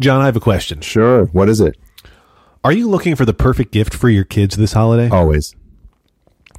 [0.00, 0.80] Jon, I have a question.
[0.80, 1.26] Sure.
[1.26, 1.76] What is it?
[2.64, 5.10] Are you looking for the perfect gift for your kids this holiday?
[5.10, 5.54] Always.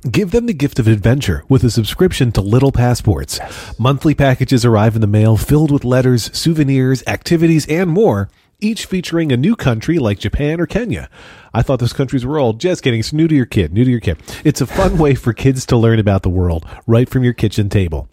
[0.09, 3.39] Give them the gift of adventure with a subscription to Little Passports.
[3.79, 9.31] Monthly packages arrive in the mail filled with letters, souvenirs, activities, and more, each featuring
[9.31, 11.09] a new country like Japan or Kenya.
[11.51, 12.59] I thought those countries were old.
[12.59, 12.99] Just kidding.
[12.99, 13.73] It's new to your kid.
[13.73, 14.19] New to your kid.
[14.43, 17.69] It's a fun way for kids to learn about the world right from your kitchen
[17.69, 18.07] table.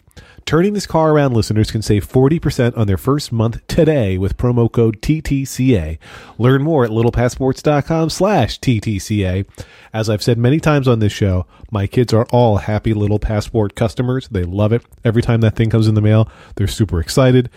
[0.49, 4.67] Turning this car around listeners can save 40% on their first month today with promo
[4.71, 5.99] code TTCA.
[6.39, 9.45] Learn more at littlepassports.com slash TTCA.
[9.93, 13.75] As I've said many times on this show, my kids are all happy Little Passport
[13.75, 14.27] customers.
[14.29, 14.83] They love it.
[15.05, 17.51] Every time that thing comes in the mail, they're super excited.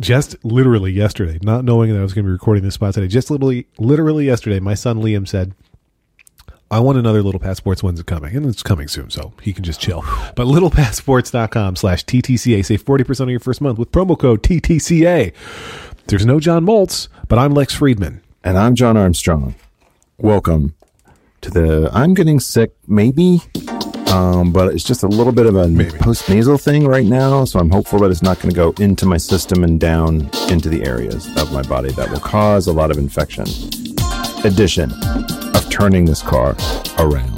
[0.00, 3.06] Just literally yesterday, not knowing that I was going to be recording this spot today,
[3.06, 5.54] just literally, literally yesterday, my son Liam said,
[6.72, 7.82] I want another Little Passports.
[7.82, 8.36] When's it coming?
[8.36, 10.04] And it's coming soon, so he can just chill.
[10.36, 12.64] But littlepassports.com slash TTCA.
[12.64, 15.32] Save 40% on your first month with promo code TTCA.
[16.06, 18.22] There's no John Moltz, but I'm Lex Friedman.
[18.44, 19.56] And I'm Jon Armstrong.
[20.18, 20.76] Welcome
[21.40, 23.40] to the I'm getting sick, maybe,
[24.06, 25.66] um, but it's just a little bit of a
[25.98, 27.44] post nasal thing right now.
[27.46, 30.68] So I'm hopeful that it's not going to go into my system and down into
[30.68, 33.44] the areas of my body that will cause a lot of infection.
[34.44, 34.90] Edition
[35.54, 36.56] of turning this car
[36.98, 37.36] around.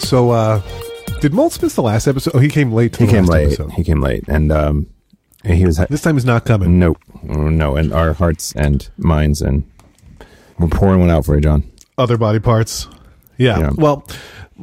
[0.00, 0.60] So, uh,
[1.20, 2.32] did Moltz miss the last episode?
[2.34, 2.92] Oh, he came late.
[2.94, 3.46] To He came late.
[3.46, 3.72] episode.
[3.72, 4.86] He came late, and um,
[5.42, 6.78] he was This time he's not coming.
[6.78, 9.64] nope, no, and our hearts and minds, and
[10.58, 11.64] we're pouring one out for you, John.
[11.96, 12.88] Other body parts.
[13.38, 13.58] Yeah.
[13.58, 13.70] Yeah.
[13.74, 14.06] Well,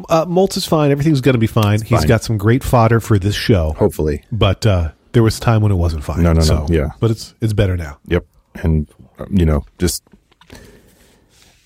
[0.09, 0.91] uh, Moltz is fine.
[0.91, 1.81] Everything's going to be fine.
[1.81, 2.07] He's fine.
[2.07, 3.73] got some great fodder for this show.
[3.73, 6.21] Hopefully, But uh, there was time when it wasn't fine.
[6.23, 6.45] No, no, no.
[6.45, 6.89] So, Yeah.
[6.99, 7.99] But it's it's better now.
[8.07, 8.87] yep, and
[9.19, 10.03] uh, you know, just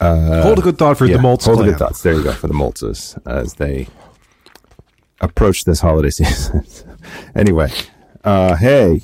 [0.02, 1.69] Hold a good thought for yeah, the Moltz hold the clan.
[1.72, 2.02] good thoughts.
[2.03, 3.88] There you go for the Moltzes as they
[5.22, 6.66] approach this holiday season.
[7.35, 7.72] anyway,
[8.25, 9.02] uh, hey,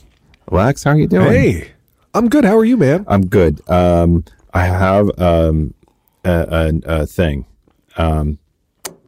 [0.52, 1.28] Lex, how are you doing?
[1.32, 1.72] Hey,
[2.14, 2.44] I'm good.
[2.44, 3.06] How are you, man?
[3.08, 3.62] I'm good.
[3.70, 5.74] Um, I have um,
[6.26, 6.32] a,
[6.86, 7.46] a, a thing.
[7.98, 8.38] Um,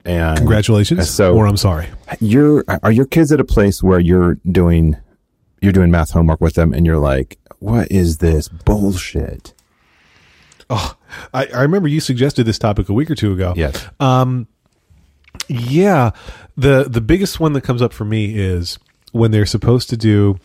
[0.06, 1.10] and Congratulations.
[1.10, 1.88] So or I'm sorry.
[2.22, 4.96] you're are your kids at a place where you're doing
[5.62, 9.54] you're doing math homework with them and you're like, what is this bullshit?
[10.70, 10.96] I,
[11.34, 13.54] I remember you suggested this topic a week or two ago.
[13.56, 13.88] Yes.
[14.00, 14.48] Um,
[15.48, 16.12] Yeah.
[16.58, 18.80] The the biggest one that comes up for me is
[19.12, 20.40] when they're supposed to do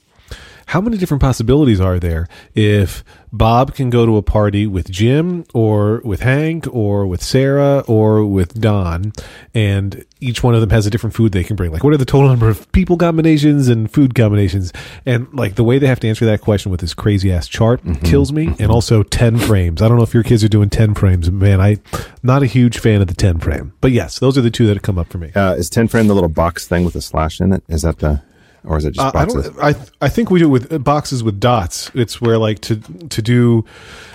[0.67, 5.45] how many different possibilities are there if Bob can go to a party with Jim
[5.55, 9.13] or with Hank or with Sarah or with Don
[9.55, 11.71] and each one of them has a different food they can bring?
[11.71, 14.73] Like what are the total number of people combinations and food combinations?
[15.05, 17.81] And like the way they have to answer that question with this crazy ass chart
[18.03, 19.83] kills me and also 10 frames.
[19.83, 21.81] I don't know if your kids are doing 10 frames man I'm
[22.23, 23.73] not a huge fan of the 10 frame.
[23.81, 25.33] But yes those are the two that have come up for me.
[25.35, 27.63] Uh, is ten frame the little box thing with a slash in it?
[27.69, 28.23] Is that the
[28.67, 29.51] or is it just Uh, I boxes?
[29.51, 29.65] don't.
[29.65, 29.75] I
[30.07, 31.91] I think we do it with uh, boxes with dots.
[31.95, 32.77] It's where like to
[33.09, 33.65] to do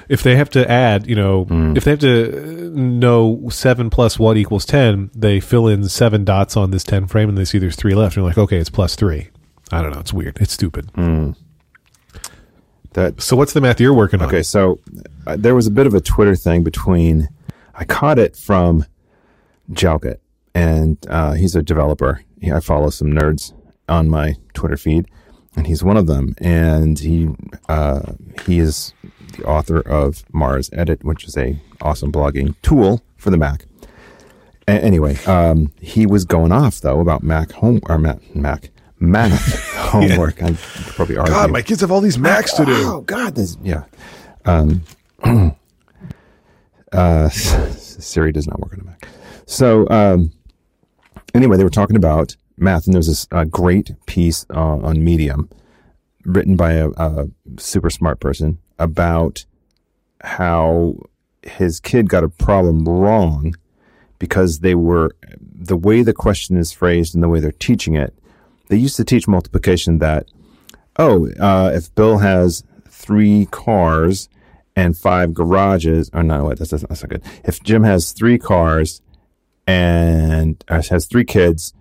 [0.10, 1.76] if they have to add, you know, Hmm.
[1.78, 6.58] if they have to uh, know seven one equals ten, they fill in seven dots
[6.58, 8.70] on this ten frame, and they see there's three left, and you're like, okay, it's
[8.70, 9.30] plus three.
[9.72, 10.00] I don't know.
[10.00, 10.38] It's weird.
[10.42, 10.90] It's stupid.
[10.96, 11.32] Hmm.
[12.94, 14.28] that So what's the math you're working on?
[14.28, 14.80] Okay, so
[15.28, 17.30] uh, there was a bit of a Twitter thing between.
[17.74, 18.86] I caught it from
[19.72, 20.18] Jalkut,
[20.54, 22.22] and uh, he's a developer.
[22.42, 23.54] He, I follow some nerds
[23.92, 25.08] on my Twitter feed,
[25.56, 26.34] and he's one of them.
[26.40, 27.30] And he
[27.70, 28.14] uh,
[28.46, 28.94] he is
[29.38, 33.66] the author of MarsEdit, which is a awesome blogging tool for the Mac.
[34.68, 38.70] A- anyway, um, he was going off though about Mac home or Mac Mac
[39.00, 40.42] math homework.
[40.42, 40.58] I could
[40.96, 41.34] probably argue.
[41.34, 42.74] God, my kids have all these Macs to do.
[42.74, 43.84] Oh God, this yeah.
[44.46, 44.84] Um,
[46.92, 49.08] uh, Siri does not work on a Mac.
[49.46, 50.32] So um,
[51.34, 55.04] anyway, they were talking about math, and there was this uh, great piece uh, on
[55.04, 55.50] Medium
[56.26, 57.28] written by a, a
[57.58, 59.46] super smart person about
[60.24, 60.96] how
[61.44, 63.56] his kid got a problem wrong
[64.20, 68.14] because they were the way the question is phrased and the way they're teaching it.
[68.70, 70.28] They used to teach multiplication that
[70.98, 74.30] oh, uh, if Bill has three cars
[74.76, 77.24] and five garages, or no, wait, that's, that's not good.
[77.44, 79.02] If Jim has three cars
[79.68, 81.74] and uh, has three kids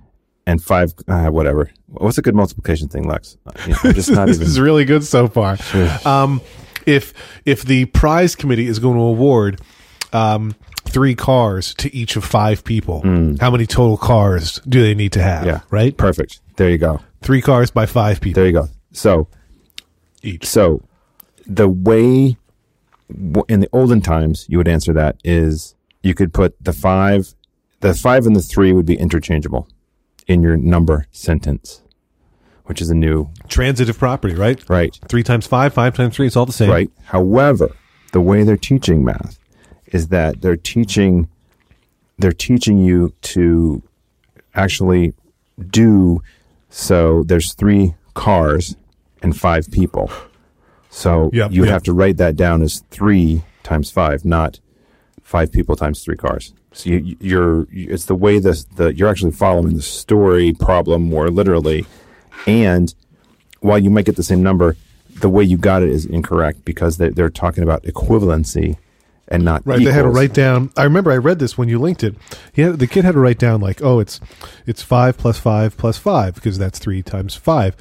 [0.50, 1.70] and five, uh, whatever.
[1.86, 3.36] What's a good multiplication thing, Lex?
[3.46, 4.46] Uh, you know, just not this even.
[4.48, 5.56] is really good so far.
[6.04, 6.40] Um,
[6.86, 7.12] if
[7.44, 9.60] if the prize committee is going to award
[10.12, 10.54] um,
[10.84, 13.00] three cars to each of five people,
[13.40, 15.46] how many total cars do they need to have?
[15.46, 15.60] Yeah.
[15.70, 15.96] right.
[15.96, 16.40] Perfect.
[16.56, 17.00] There you go.
[17.22, 18.68] Three cars by five people There you go.
[18.92, 19.28] So,
[20.22, 20.46] each.
[20.46, 20.82] so
[21.46, 22.36] the way
[23.48, 27.34] in the olden times you would answer that is you could put the five,
[27.80, 29.68] the five and the three would be interchangeable
[30.30, 31.82] in your number sentence,
[32.66, 34.62] which is a new Transitive property, right?
[34.70, 34.96] right.
[35.08, 36.70] Three times five, five times three, it's all the same.
[36.70, 36.88] Right.
[37.06, 37.74] However,
[38.12, 39.40] the way they're teaching math
[39.86, 41.28] is that they're teaching
[42.16, 43.82] they're teaching you to
[44.54, 45.14] actually
[45.68, 46.22] do
[46.68, 48.76] so there's three cars
[49.22, 50.12] and five people.
[50.90, 51.72] So Yep, you yep.
[51.72, 54.60] have to write that down as 3 times 5, not
[55.22, 56.52] 5 people times 3 cars.
[56.72, 61.30] So you, you're it's the way the the you're actually following the story problem more
[61.30, 61.86] literally
[62.46, 62.94] and
[63.60, 64.76] while you might get the same number,
[65.20, 68.76] the way you got it is incorrect because they're, they're talking about equivalency
[69.28, 70.70] and not Right, they had to write down.
[70.76, 72.16] I remember I read this when you linked it.
[72.52, 74.20] He had, the kid had to write down like, oh, it's
[74.66, 77.76] it's five plus five plus five because that's three times five.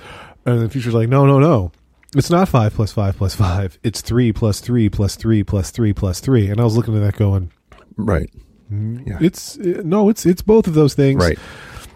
[0.46, 1.72] And the teacher's like, no, no, no,
[2.16, 3.80] it's not five plus five plus five.
[3.84, 6.50] It's three plus three plus three plus three plus three.
[6.50, 7.52] And I was looking at that going,
[7.98, 8.30] right.
[8.72, 9.18] Yeah.
[9.20, 11.24] it's no, it's it's both of those things.
[11.24, 11.40] Right.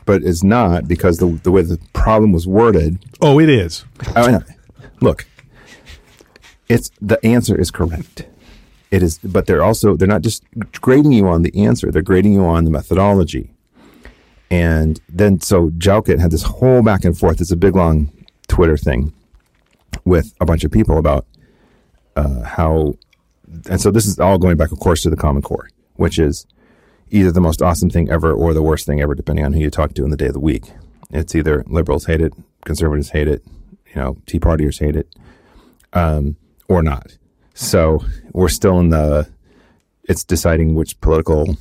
[0.06, 3.00] But it's not because the the way the problem was worded.
[3.22, 3.86] Oh, it is.
[4.16, 4.46] I mean,
[5.02, 5.26] look,
[6.68, 8.26] it's the answer is correct.
[8.92, 10.44] It is, but they're also they're not just
[10.82, 13.54] grading you on the answer; they're grading you on the methodology.
[14.52, 17.42] And then, so Jalkut had this whole back and forth.
[17.42, 18.12] It's a big long
[18.48, 19.12] Twitter thing
[20.06, 21.26] with a bunch of people about
[22.16, 22.94] uh, how,
[23.68, 26.46] and so this is all going back, of course, to the Common Core, which is
[27.10, 29.70] either the most awesome thing ever or the worst thing ever, depending on who you
[29.70, 30.72] talk to in the day of the week.
[31.12, 32.34] It's either liberals hate it,
[32.66, 33.44] conservatives hate it,
[33.88, 35.08] you know, Tea Partiers hate it,
[35.94, 36.36] um,
[36.68, 37.18] or not.
[37.54, 39.30] So we're still in the.
[40.06, 41.58] It's deciding which political.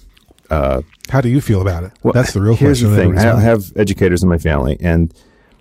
[0.50, 1.92] Uh, How do you feel about it?
[2.02, 2.96] well, That's the real here's question.
[2.96, 5.12] the thing: I have educators in my family, and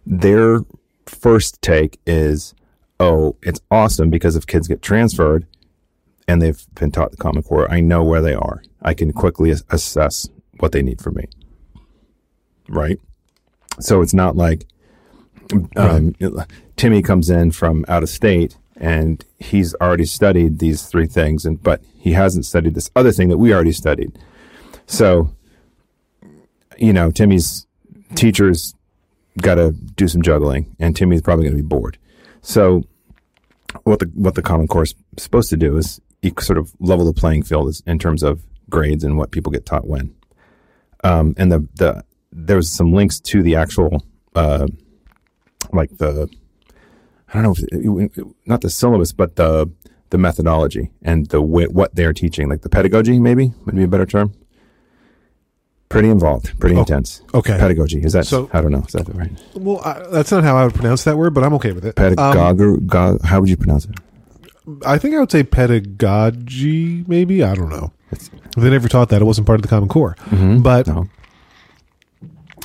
[0.05, 0.61] their
[1.05, 2.55] first take is,
[2.99, 5.45] "Oh, it's awesome because if kids get transferred
[6.27, 8.63] and they've been taught the Common Core, I know where they are.
[8.81, 10.29] I can quickly assess
[10.59, 11.25] what they need from me."
[12.69, 12.99] Right.
[13.79, 14.65] So it's not like
[15.75, 16.15] um,
[16.75, 21.61] Timmy comes in from out of state and he's already studied these three things, and
[21.61, 24.17] but he hasn't studied this other thing that we already studied.
[24.87, 25.35] So,
[26.77, 27.67] you know, Timmy's
[28.15, 28.73] teacher's
[29.39, 31.99] got to do some juggling, and Timmy's probably going to be bored.
[32.41, 32.83] So,
[33.83, 36.01] what the what the Common Core is supposed to do is
[36.39, 38.41] sort of level the playing field is, in terms of
[38.71, 40.15] grades and what people get taught when.
[41.03, 44.03] Um, and the the there's some links to the actual
[44.35, 44.65] uh,
[45.73, 46.27] like the
[47.33, 49.69] I don't know if it, not the syllabus, but the
[50.09, 53.87] the methodology and the way, what they're teaching, like the pedagogy, maybe would be a
[53.87, 54.33] better term.
[55.89, 57.21] Pretty involved, pretty Oh, intense.
[57.33, 57.57] okay.
[57.57, 58.25] Pedagogy is that?
[58.25, 58.83] So- I don't know.
[58.87, 59.31] Is that right?
[59.55, 61.99] Well, I, that's not how I would pronounce that word, but I'm okay with it.
[62.17, 63.95] Um, how would you pronounce it?
[64.85, 67.43] I think I would say pedagogy, maybe.
[67.43, 67.91] I don't know.
[68.57, 69.21] They never taught that.
[69.21, 70.15] It wasn't part of the Common Core.
[70.61, 71.07] But no.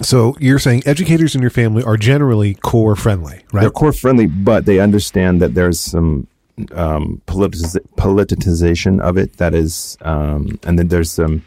[0.02, 3.62] so you're saying educators in your family are generally core friendly, right?
[3.62, 6.26] They're core friendly, but they understand that there's some
[6.72, 9.36] um, politiz- politicization of it.
[9.38, 11.44] That is, um, and then there's some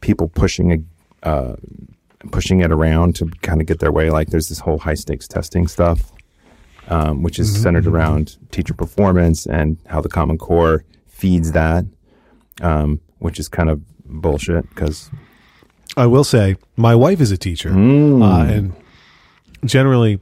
[0.00, 1.56] people pushing a, uh,
[2.32, 4.10] pushing it around to kind of get their way.
[4.10, 6.12] Like there's this whole high stakes testing stuff,
[6.88, 11.84] um, which is centered around teacher performance and how the Common Core feeds that,
[12.62, 15.10] um, which is kind of bullshit because
[15.96, 18.22] I will say my wife is a teacher, Mm.
[18.22, 18.72] uh, and
[19.64, 20.20] generally,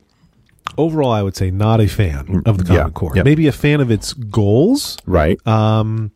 [0.79, 3.13] overall, I would say not a fan of the Common Yeah, Core.
[3.17, 3.25] yep.
[3.25, 6.11] Maybe a fan of its goals, right, um,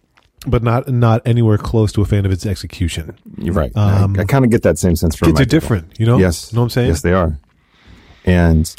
[0.46, 3.14] but not not anywhere close to a fan of its execution.
[3.36, 3.72] you're right.
[3.76, 5.60] Um, I, I kind of get that same sense from Kids my are people.
[5.60, 6.18] different, you know.
[6.18, 6.50] Yes.
[6.52, 6.88] you know what I'm saying?
[6.88, 7.38] Yes, they are.
[8.24, 8.74] And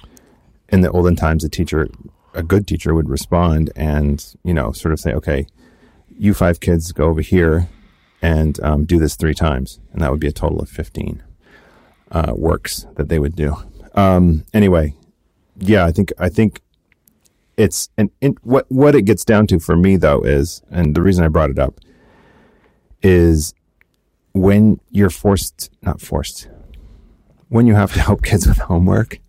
[0.69, 1.87] in the olden times, a teacher,
[2.33, 5.45] a good teacher would respond and, you know, sort of say, okay,
[6.17, 7.67] you five kids go over here
[8.21, 9.79] and um, do this three times.
[9.93, 11.23] And that would be a total of 15
[12.11, 13.55] uh, works that they would do.
[13.95, 14.95] Um, anyway,
[15.59, 16.61] yeah, I think, I think
[17.57, 18.09] it's, and
[18.43, 21.49] what, what it gets down to for me though is, and the reason I brought
[21.49, 21.79] it up
[23.01, 23.53] is
[24.33, 26.47] when you're forced, not forced,
[27.49, 29.19] when you have to help kids with homework,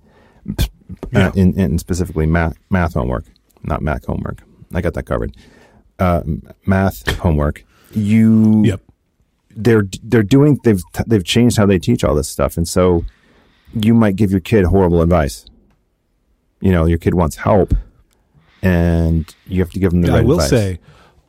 [0.57, 0.67] p-
[1.13, 1.29] Yeah.
[1.29, 3.25] uh, in, in specifically math, math homework,
[3.65, 4.43] not Mac homework.
[4.75, 5.37] I got that covered.
[5.99, 6.23] Uh,
[6.67, 7.65] math homework.
[7.93, 8.81] You, Yep.
[9.57, 13.05] they're they're doing they've they've changed how they teach all this stuff, and so
[13.75, 15.45] you might give your kid horrible advice.
[16.61, 17.75] You know, your kid wants help,
[18.63, 20.51] and you have to give them the I right will advice.
[20.51, 20.81] say,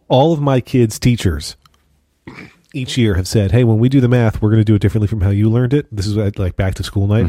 [0.07, 1.57] all of my kids' teachers
[2.73, 4.81] each year have said, "Hey, when we do the math, we're going to do it
[4.81, 7.27] differently from how you learned it." This is at, like back to school night,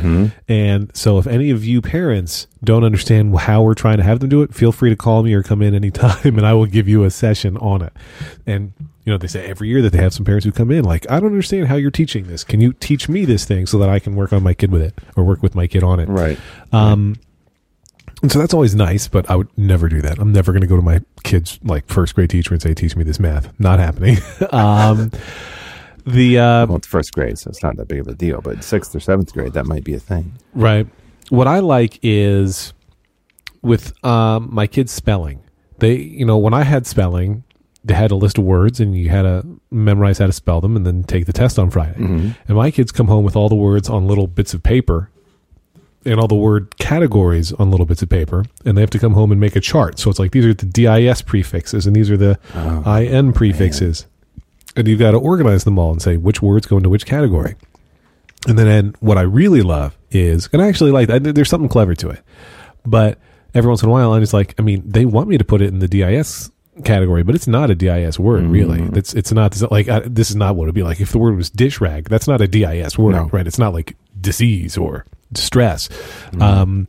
[0.48, 4.30] and so if any of you parents don't understand how we're trying to have them
[4.30, 6.88] do it, feel free to call me or come in anytime, and I will give
[6.88, 7.92] you a session on it.
[8.46, 8.72] And
[9.04, 11.08] you know, they say every year that they have some parents who come in like,
[11.10, 12.42] "I don't understand how you're teaching this.
[12.42, 14.80] Can you teach me this thing so that I can work on my kid with
[14.80, 16.38] it or work with my kid on it?" Right.
[16.72, 17.16] Um,
[18.24, 20.18] and so that's always nice, but I would never do that.
[20.18, 22.96] I'm never going to go to my kid's like first grade teacher and say, "Teach
[22.96, 24.16] me this math." Not happening.
[24.50, 25.10] um,
[26.06, 28.40] the uh, Well, it's first grade, so it's not that big of a deal.
[28.40, 30.32] But sixth or seventh grade, that might be a thing.
[30.54, 30.86] right.
[31.28, 32.72] What I like is
[33.60, 35.42] with um, my kids' spelling.
[35.80, 37.44] They, you know, when I had spelling,
[37.84, 40.76] they had a list of words, and you had to memorize how to spell them,
[40.76, 41.96] and then take the test on Friday.
[42.48, 45.10] And my kids come home with all the words on little bits of paper
[46.04, 49.14] and all the word categories on little bits of paper, and they have to come
[49.14, 49.98] home and make a chart.
[49.98, 52.38] So it's like these are the DIS prefixes and these are the
[52.86, 54.06] IN prefixes.
[54.76, 57.54] And you've got to organize them all and say which words go into which category.
[58.46, 61.68] And then and what I really love is, and I actually like that, there's something
[61.68, 62.20] clever to it.
[62.84, 63.18] But
[63.54, 65.62] every once in a while, I'm just like, I mean, they want me to put
[65.62, 66.50] it in the DIS
[66.84, 68.82] category, but it's not a DIS word, really.
[68.98, 71.12] It's it's not it's not like uh, this is not what it'd be like if
[71.12, 72.08] the word was dish rag.
[72.08, 73.28] That's not a DIS word, No.
[73.32, 73.46] right?
[73.46, 75.88] It's not like disease or distress.
[76.40, 76.88] Um,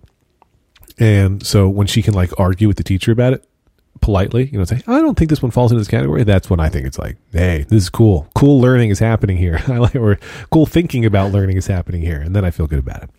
[0.98, 3.46] and so when she can like argue with the teacher about it
[4.02, 6.24] politely, you know, say, I don't think this one falls into this category.
[6.24, 8.28] That's when I think it's like, hey, this is cool.
[8.36, 9.62] Cool learning is happening here.
[9.68, 10.18] I like, or
[10.52, 12.22] cool thinking about learning is happening here.
[12.22, 13.10] And then I feel good about it.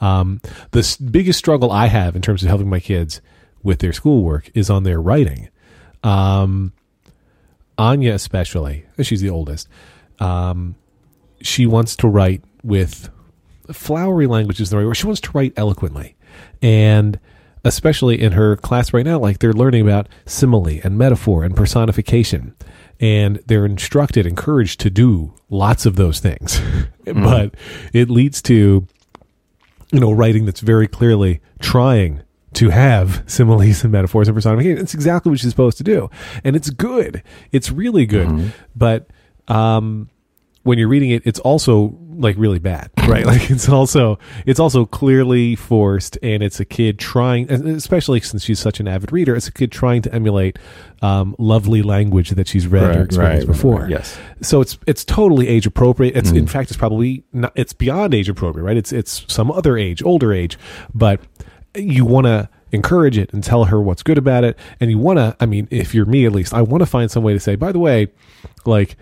[0.00, 0.40] Um,
[0.72, 3.20] the s- biggest struggle I have in terms of helping my kids
[3.62, 5.48] with their schoolwork is on their writing.
[6.04, 6.72] Um,
[7.78, 9.68] Anya, especially, she's the oldest.
[10.18, 10.76] Um,
[11.40, 13.08] she wants to write with
[13.72, 14.96] flowery language is the right word.
[14.96, 16.16] She wants to write eloquently,
[16.62, 17.18] and
[17.64, 22.54] especially in her class right now, like they're learning about simile and metaphor and personification,
[23.00, 26.60] and they're instructed, encouraged to do lots of those things,
[27.04, 27.54] but
[27.92, 28.86] it leads to
[29.92, 32.22] you know writing that's very clearly trying
[32.54, 34.78] to have similes and metaphors and personification.
[34.78, 36.08] It's exactly what she's supposed to do,
[36.44, 37.22] and it's good.
[37.52, 39.08] It's really good, but
[39.48, 40.08] um,
[40.62, 43.26] when you're reading it, it's also like really bad, right?
[43.26, 48.58] Like it's also it's also clearly forced, and it's a kid trying, especially since she's
[48.58, 50.58] such an avid reader, it's a kid trying to emulate
[51.02, 53.82] um, lovely language that she's read or experienced right, before.
[53.82, 54.18] right, yes.
[54.42, 56.16] So it's it's totally age appropriate.
[56.16, 58.76] It's in fact it's probably not, it's beyond age appropriate, right?
[58.76, 60.58] It's it's some other age, older age,
[60.94, 61.20] but
[61.74, 65.18] you want to encourage it and tell her what's good about it, and you want
[65.18, 65.36] to.
[65.40, 67.56] I mean, if you're me, at least, I want to find some way to say,
[67.56, 68.08] by the way,
[68.64, 68.96] like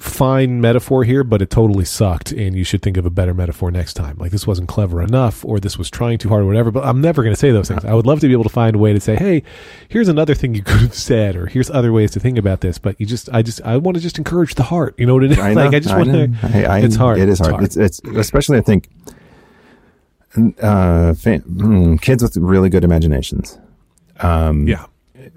[0.00, 3.70] fine metaphor here, but it totally sucked, and you should think of a better metaphor
[3.70, 4.16] next time.
[4.18, 6.70] Like this wasn't clever enough, or this was trying too hard, or whatever.
[6.70, 7.84] But I'm never going to say those things.
[7.84, 9.42] I would love to be able to find a way to say, hey,
[9.88, 12.78] here's another thing you could have said, or here's other ways to think about this.
[12.78, 14.94] But you just, I just, I want to just encourage the heart.
[14.98, 15.38] You know what it is?
[15.38, 16.30] I know, like I just want to.
[16.44, 17.18] It's hard.
[17.18, 17.52] It is hard.
[17.52, 17.64] hard.
[17.64, 18.88] It's, it's especially I think
[20.62, 23.58] uh, hmm, kids with really good imaginations.
[24.20, 24.86] Um, Yeah.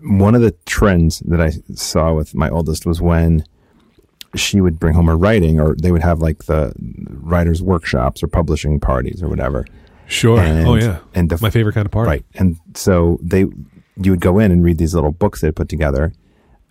[0.01, 3.45] one of the trends that I saw with my oldest was when
[4.35, 6.73] she would bring home her writing, or they would have like the
[7.09, 9.65] writers' workshops or publishing parties or whatever.
[10.07, 10.39] Sure.
[10.39, 10.99] And- oh yeah.
[11.13, 12.09] and the my favorite kind of party.
[12.09, 12.25] Right.
[12.35, 13.41] And so they,
[13.97, 16.13] you would go in and read these little books they put together.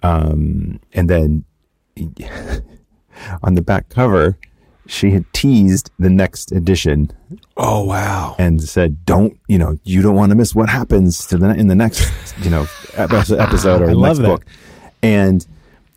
[0.02, 1.44] Um, and then
[3.42, 4.36] on the back cover,
[4.86, 7.10] she had teased the next edition
[7.56, 8.34] Oh wow.
[8.38, 11.68] and said, don't, you know, you don't want to miss what happens to the, in
[11.68, 12.10] the next,
[12.42, 12.66] you know,
[12.96, 13.38] episode,
[13.80, 14.26] or I the love next that.
[14.26, 14.44] book.
[15.02, 15.46] And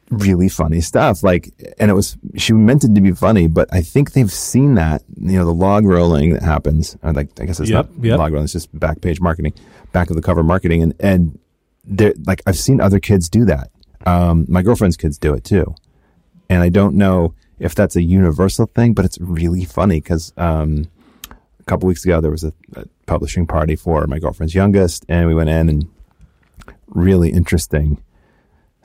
[0.10, 1.24] really funny stuff.
[1.24, 4.76] Like, and it was, she meant it to be funny, but I think they've seen
[4.76, 6.96] that, you know, the log rolling that happens.
[7.04, 8.20] Or like, I guess it's Yep, not yep.
[8.20, 9.54] log rolling, it's just back page marketing,
[9.92, 10.84] back of the cover marketing.
[10.84, 11.40] And, and
[11.84, 13.72] they're like, I've seen other kids do that.
[14.06, 15.74] Um, my girlfriend's kids do it too.
[16.50, 20.88] And I don't know if that's a universal thing, but it's really funny because, um,
[21.60, 25.28] a couple weeks ago there was a, a publishing party for my girlfriend's youngest and
[25.28, 25.88] we went in and
[26.88, 28.00] really interesting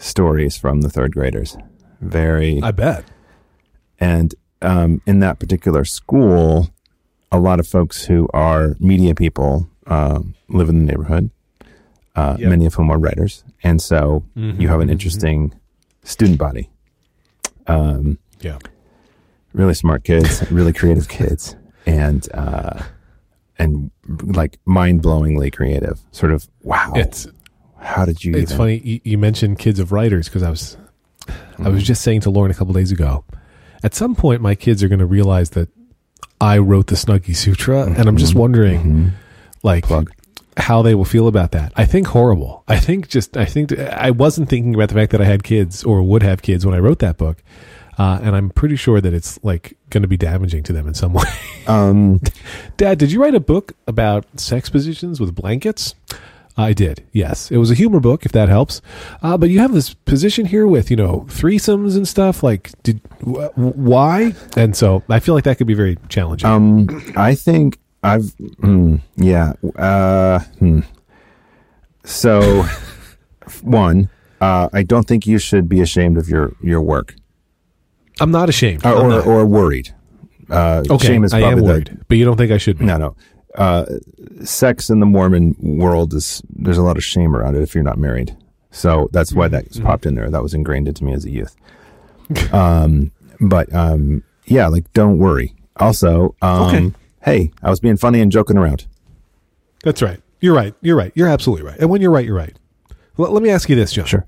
[0.00, 1.56] stories from the third graders
[2.00, 3.04] very I bet.
[3.98, 6.70] and um, in that particular school
[7.32, 11.30] a lot of folks who are media people um, live in the neighborhood
[12.16, 12.48] uh, Yep.
[12.48, 14.92] many of whom are writers and so Mhm, you have an mhm.
[14.92, 15.54] interesting
[16.02, 16.70] student body
[17.66, 18.58] um, Yeah.
[19.52, 21.54] really smart kids, really creative kids,
[21.86, 22.82] and uh,
[23.58, 23.90] and
[24.22, 26.00] like mind blowingly creative.
[26.10, 26.92] Sort of wow.
[26.96, 27.28] It's
[27.80, 28.34] how did you?
[28.34, 30.76] It's even- funny you, you mentioned kids of writers because I was
[31.28, 31.72] I Mm-hmm.
[31.74, 33.24] was just saying to Lauren a couple days ago.
[33.82, 35.68] At some point, my kids are going to realize that
[36.40, 39.10] I wrote the Snuggie Sutra, and I'm just wondering, Mhm.
[39.62, 40.10] like, Plug.
[40.56, 41.72] how they will feel about that.
[41.76, 42.64] I think horrible.
[42.68, 45.84] I think just I think I wasn't thinking about the fact that I had kids
[45.84, 47.42] or would have kids when I wrote that book.
[47.98, 50.94] Uh, and I'm pretty sure that it's like going to be damaging to them in
[50.94, 51.24] some way.
[51.66, 52.20] Um,
[52.78, 55.94] Dad, did you write a book about sex positions with blankets?
[56.60, 57.04] I did.
[57.12, 58.80] Yes, it was a humor book, if that helps.
[59.22, 62.42] Uh, but you have this position here with you know threesomes and stuff.
[62.42, 64.34] Like, did wh- why?
[64.56, 66.48] And so I feel like that could be very challenging.
[66.48, 69.52] um, I think I've, mm, yeah.
[69.76, 70.80] Uh, hmm.
[72.04, 72.64] So,
[73.62, 74.08] one,
[74.40, 77.14] uh, I don't think you should be ashamed of your your work
[78.20, 78.84] I'm not ashamed.
[78.84, 79.26] or or, not.
[79.26, 79.94] or worried.
[80.48, 82.78] Uh, okay, shame is I probably am the- worried, but you don't think I should
[82.78, 82.84] be.
[82.84, 83.16] No, no.
[83.56, 83.84] Uh,
[84.44, 87.82] sex in the Mormon world is there's a lot of shame around it if you're
[87.84, 88.36] not married.
[88.70, 89.86] So that's why that's Mm-hmm.
[89.86, 90.30] popped in there.
[90.30, 91.56] That was ingrained into me as a youth.
[92.52, 95.54] um, but um, yeah, like don't worry.
[95.76, 96.92] Also, um, Okay.
[97.22, 98.86] hey, I was being funny and joking around.
[99.82, 100.20] That's right.
[100.40, 100.74] You're right.
[100.80, 101.10] You're right.
[101.14, 101.78] You're absolutely right.
[101.78, 102.56] And when you're right, you're right.
[103.16, 104.06] Let me ask you this, Jon.
[104.06, 104.26] Sure.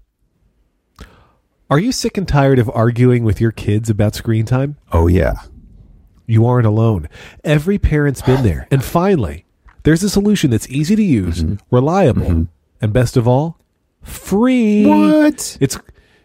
[1.71, 4.76] Are you sick and tired of arguing with your kids about screen time?
[4.93, 5.35] Oh yeah.
[6.26, 7.09] You aren't alone.
[7.45, 8.69] Every parent's been there.
[8.71, 9.45] And finally,
[9.83, 11.75] there's a solution that's easy to use, mm-hmm.
[11.75, 12.45] reliable, mm-hmm.
[12.81, 13.59] and best of all,
[14.02, 14.87] free.
[14.87, 15.59] What?
[15.61, 15.79] It's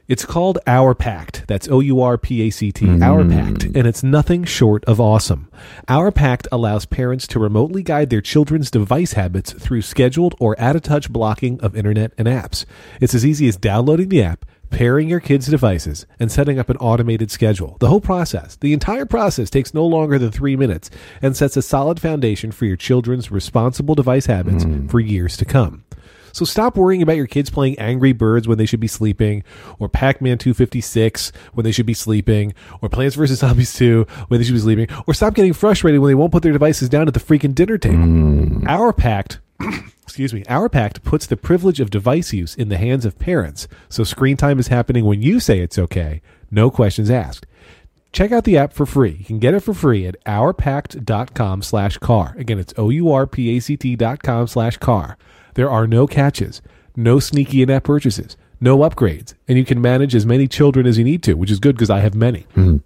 [0.07, 1.43] it's called Our Pact.
[1.47, 2.87] That's O U R P A C T.
[3.01, 3.31] Our mm.
[3.31, 5.49] Pact, and it's nothing short of awesome.
[5.89, 10.77] Our Pact allows parents to remotely guide their children's device habits through scheduled or out
[10.77, 12.63] of touch blocking of internet and apps.
[13.01, 16.77] It's as easy as downloading the app, pairing your kids' devices, and setting up an
[16.77, 17.77] automated schedule.
[17.79, 20.89] The whole process, the entire process takes no longer than 3 minutes
[21.21, 24.87] and sets a solid foundation for your children's responsible device habits hmm.
[24.87, 25.83] for years to come.
[26.37, 29.43] So stop worrying about your kids playing Angry Birds when they should be sleeping,
[29.79, 33.39] or Pac Man 256 when they should be sleeping, or Plants vs.
[33.39, 36.43] Zombies 2 when they should be sleeping, or stop getting frustrated when they won't put
[36.43, 37.97] their devices down at the freaking dinner table.
[37.97, 38.67] Hmm.
[38.67, 39.39] Our pact.
[40.07, 40.45] Excuse me.
[40.47, 44.37] Our pact puts the privilege of device use in the hands of parents, so screen
[44.37, 47.45] time is happening when you say it's okay, no questions asked.
[48.13, 49.17] Check out the app for free.
[49.19, 52.35] You can get it for free at ourpact.com slash car.
[52.37, 55.17] Again, it's O-U-R-P-A-C-T dot com slash car.
[55.55, 56.61] There are no catches,
[56.95, 61.03] no sneaky in-app purchases, no upgrades, and you can manage as many children as you
[61.03, 62.47] need to, which is good because I have many.
[62.55, 62.77] Mm-hmm.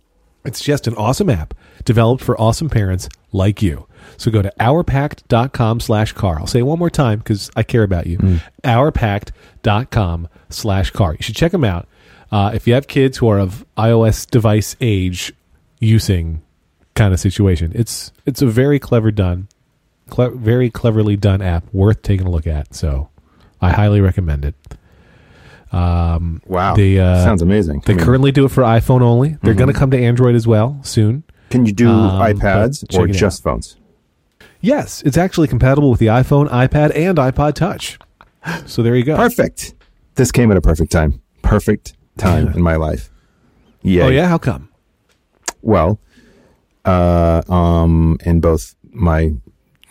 [0.44, 1.54] It's just an awesome app
[1.86, 3.88] developed for awesome parents like you.
[4.18, 6.40] So go to ourpact.com slash car.
[6.40, 8.40] I'll say it one more time because I care about you.
[8.64, 11.14] Ourpact.com slash car.
[11.14, 11.88] You should check them out.
[12.32, 15.34] Uh, if you have kids who are of iOS device age
[15.80, 16.42] using
[16.96, 19.48] kind of situation, it's it's a very clever done,
[20.10, 22.74] cle- very cleverly done app worth taking a look at.
[22.74, 23.10] So
[23.62, 24.56] I highly recommend it.
[25.74, 26.76] Um, Wow.
[26.76, 27.82] They, uh, Sounds amazing.
[27.86, 29.38] they I mean, currently do it for iPhone only.
[29.42, 31.24] They're going to come to Android as well soon.
[31.50, 33.16] can you do um, iPads or it out.
[33.16, 33.78] just phones?
[34.62, 37.98] Yes, it's actually compatible with the iPhone, iPad, and iPod Touch.
[38.66, 39.16] So there you go.
[39.18, 39.74] Perfect.
[40.16, 41.22] This came at a perfect time.
[41.42, 43.10] Perfect time in my life.
[43.82, 44.06] Yeah.
[44.06, 44.70] Oh yeah, how come?
[45.62, 46.00] Well,
[46.86, 49.34] uh, um, in both my,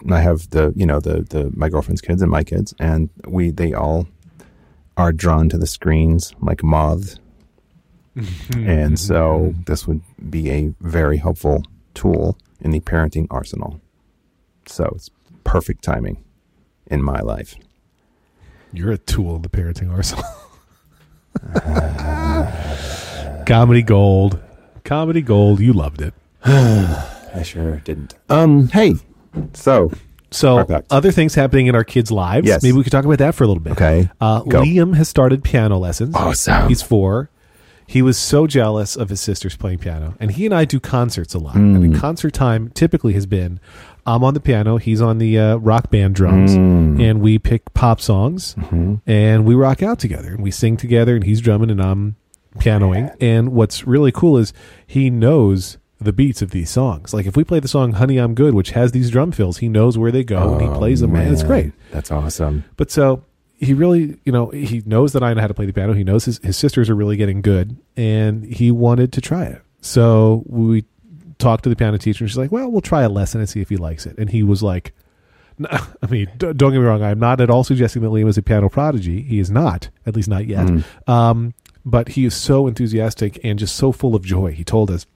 [0.08, 3.50] I have the you know the the my girlfriend's kids and my kids, and we
[3.50, 4.08] they all
[4.96, 7.16] are drawn to the screens like moths,
[8.54, 11.62] and so this would be a very helpful
[11.94, 13.80] tool in the parenting arsenal.
[14.66, 15.10] So it's
[15.44, 16.22] perfect timing
[16.86, 17.54] in my life.
[18.72, 20.24] You're a tool of the parenting arsenal.
[23.46, 24.38] Comedy gold.
[24.84, 25.60] Comedy gold.
[25.60, 26.14] You loved it.
[26.44, 28.14] I sure didn't.
[28.28, 28.68] Um.
[28.68, 28.94] Hey.
[29.54, 29.90] So
[30.32, 30.92] So, Perfect.
[30.92, 32.46] other things happening in our kids' lives.
[32.46, 32.62] Yes.
[32.62, 33.72] Maybe we could talk about that for a little bit.
[33.72, 34.08] Okay.
[34.20, 34.42] Uh.
[34.42, 36.14] Liam has started piano lessons.
[36.14, 36.68] Awesome.
[36.68, 37.30] He's four.
[37.86, 41.34] He was so jealous of his sisters playing piano, and he and I do concerts
[41.34, 41.56] a lot.
[41.56, 41.92] And Mm.
[41.92, 43.58] the concert time typically has been
[44.14, 47.00] I'm on the piano, he's on the uh, rock band drums, Mm.
[47.02, 48.94] and we pick pop songs Mm-hmm.
[49.06, 52.16] and we rock out together and we sing together, and he's drumming and I'm
[52.58, 53.10] pianoing.
[53.20, 54.52] And what's really cool is
[54.86, 57.12] he knows the beats of these songs.
[57.12, 59.68] Like if we play the song "Honey I'm Good," which has these drum fills, he
[59.68, 61.72] knows where they go and he plays them, and it's Oh, great.
[61.92, 62.64] That's awesome.
[62.76, 63.22] But so
[63.58, 65.92] he really, you know, he knows that I know how to play the piano.
[65.92, 69.60] He knows his, his sisters are really getting good, and he wanted to try it.
[69.82, 70.84] So we
[71.40, 73.60] talked to the piano teacher, and she's like, "Well, we'll try a lesson and see
[73.60, 74.92] if he likes it." And he was like,
[75.58, 75.68] no,
[76.02, 77.02] "I mean, don't get me wrong.
[77.02, 79.22] I'm not at all suggesting that Liam is a piano prodigy.
[79.22, 80.68] He is not, at least not yet.
[81.08, 84.52] Um, but he is so enthusiastic and just so full of joy.
[84.52, 85.06] He told us,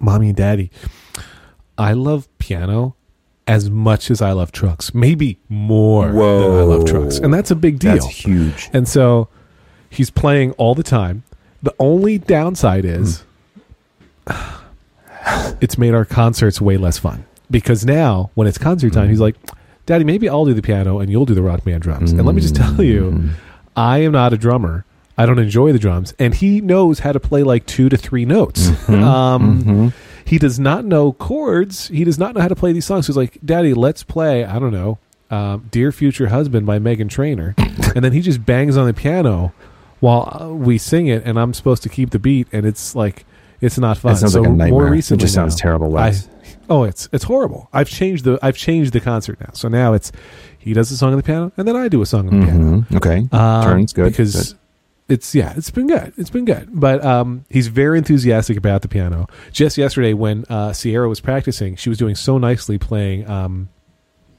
[0.00, 0.70] "Mommy and Daddy,
[1.76, 2.94] I love piano."
[3.46, 7.54] As much as I love trucks, maybe more than I love trucks, and that's a
[7.54, 7.92] big deal.
[7.92, 8.70] That's huge.
[8.72, 9.28] And so
[9.90, 11.24] he's playing all the time.
[11.62, 13.22] The only downside is
[15.60, 19.36] it's made our concerts way less fun because now when it's concert time, he's like,
[19.86, 22.12] Daddy, maybe I'll do the piano and you'll do the rock band drums.
[22.12, 23.30] And let me just tell you,
[23.76, 24.84] I am not a drummer.
[25.16, 28.24] I don't enjoy the drums, and he knows how to play like two to three
[28.24, 28.68] notes.
[28.88, 29.92] Um,
[30.24, 31.86] He does not know chords.
[31.88, 33.06] He does not know how to play these songs.
[33.06, 34.98] He's like, "Daddy, let's play." I don't know,
[35.30, 37.54] um, "Dear Future Husband" by Meghan Trainor,
[37.94, 39.52] and then he just bangs on the piano
[40.00, 43.24] while uh, we sing it, and I'm supposed to keep the beat, and it's like
[43.64, 44.12] it's not fun.
[44.12, 44.70] It sounds so like a nightmare.
[44.88, 46.12] more It just sounds now, terrible, I,
[46.68, 47.68] oh, it's it's horrible.
[47.72, 49.50] I've changed the I've changed the concert now.
[49.52, 50.12] So now it's
[50.58, 52.46] he does a song on the piano, and then I do a song on the
[52.46, 52.64] piano.
[52.88, 52.96] Mhm.
[52.96, 53.28] Okay.
[53.32, 54.10] Um, Turns good.
[54.10, 54.58] because Good.
[55.14, 56.12] it's yeah, it's been good.
[56.16, 59.26] It's been good, but um, he's very enthusiastic about the piano.
[59.52, 63.68] Just yesterday, when uh, Sierra was practicing, she was doing so nicely playing um,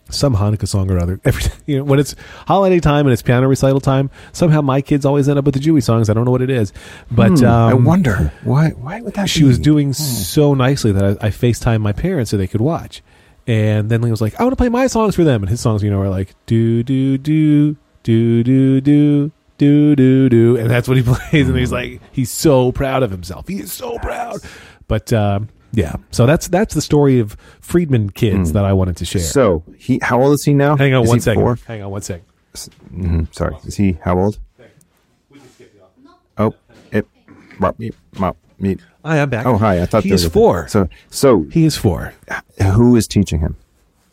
[0.09, 1.19] some Hanukkah song or other.
[1.25, 2.15] Every you know, when it's
[2.47, 5.59] holiday time and it's piano recital time, somehow my kids always end up with the
[5.59, 6.09] Jewy songs.
[6.09, 6.71] I don't know what it is,
[7.11, 8.69] but Hmm, I um, wonder why.
[8.69, 9.29] Why would that?
[9.29, 9.47] she be?
[9.47, 13.01] was doing so nicely that I, I FaceTime my parents so they could watch.
[13.47, 15.43] And then Lee was like, I want to play my songs for them.
[15.43, 20.29] And his songs, you know, are like, do, do, do, do, do, do, do, do,
[20.29, 20.57] do.
[20.57, 21.47] And that's what he plays.
[21.47, 23.47] And he's like, he's so proud of himself.
[23.47, 24.39] He is so proud.
[24.87, 25.95] But, um, yeah.
[26.11, 29.21] So that's that's the story of Friedman kids that I wanted to share.
[29.21, 30.75] So he, how old is he now?
[30.77, 31.33] Hang on is one he.
[31.35, 31.57] Four?
[31.67, 32.25] Hang on one second.
[32.93, 34.39] Mhm, Sorry, is he how old?
[36.37, 36.53] Oh,
[36.91, 37.05] it,
[37.59, 38.79] mop, meep, mop, meep.
[39.05, 39.45] Hi, I'm back.
[39.45, 39.81] Oh, hi.
[39.81, 40.67] I thought he there is was a- four.
[40.67, 42.13] So, so he is four.
[42.73, 43.55] who is teaching him?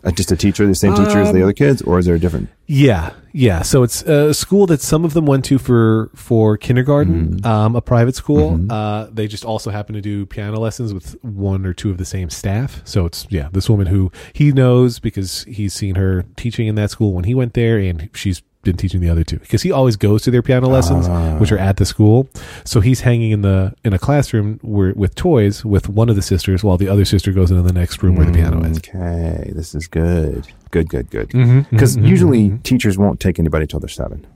[0.05, 2.17] Uh, just a teacher, the same teacher as the Um, other kids, or is there
[2.17, 2.49] a different?
[2.67, 3.63] Yeah, yeah.
[3.63, 7.47] So it's a school that some of them went to for for kindergarten, Mm-hmm.
[7.47, 8.59] um, a private school.
[8.69, 12.05] Uh, they just also happen to do piano lessons with one or two of the
[12.05, 12.81] same staff.
[12.85, 16.91] So it's yeah, this woman who he knows because he's seen her teaching in that
[16.91, 19.97] school when he went there, and she's been teaching the other two because he always
[19.97, 21.37] goes to their piano lessons, Ah.
[21.39, 22.29] which are at the school.
[22.65, 26.23] So he's hanging in the in a classroom where with toys with one of the
[26.23, 28.79] sisters, while the other sister goes into the next room where the piano is.
[28.79, 30.47] Okay, this is good.
[30.71, 31.29] Good, good, good.
[31.71, 32.63] Because mhm, usually mhm.
[32.63, 34.27] teachers won't take anybody till they're seven.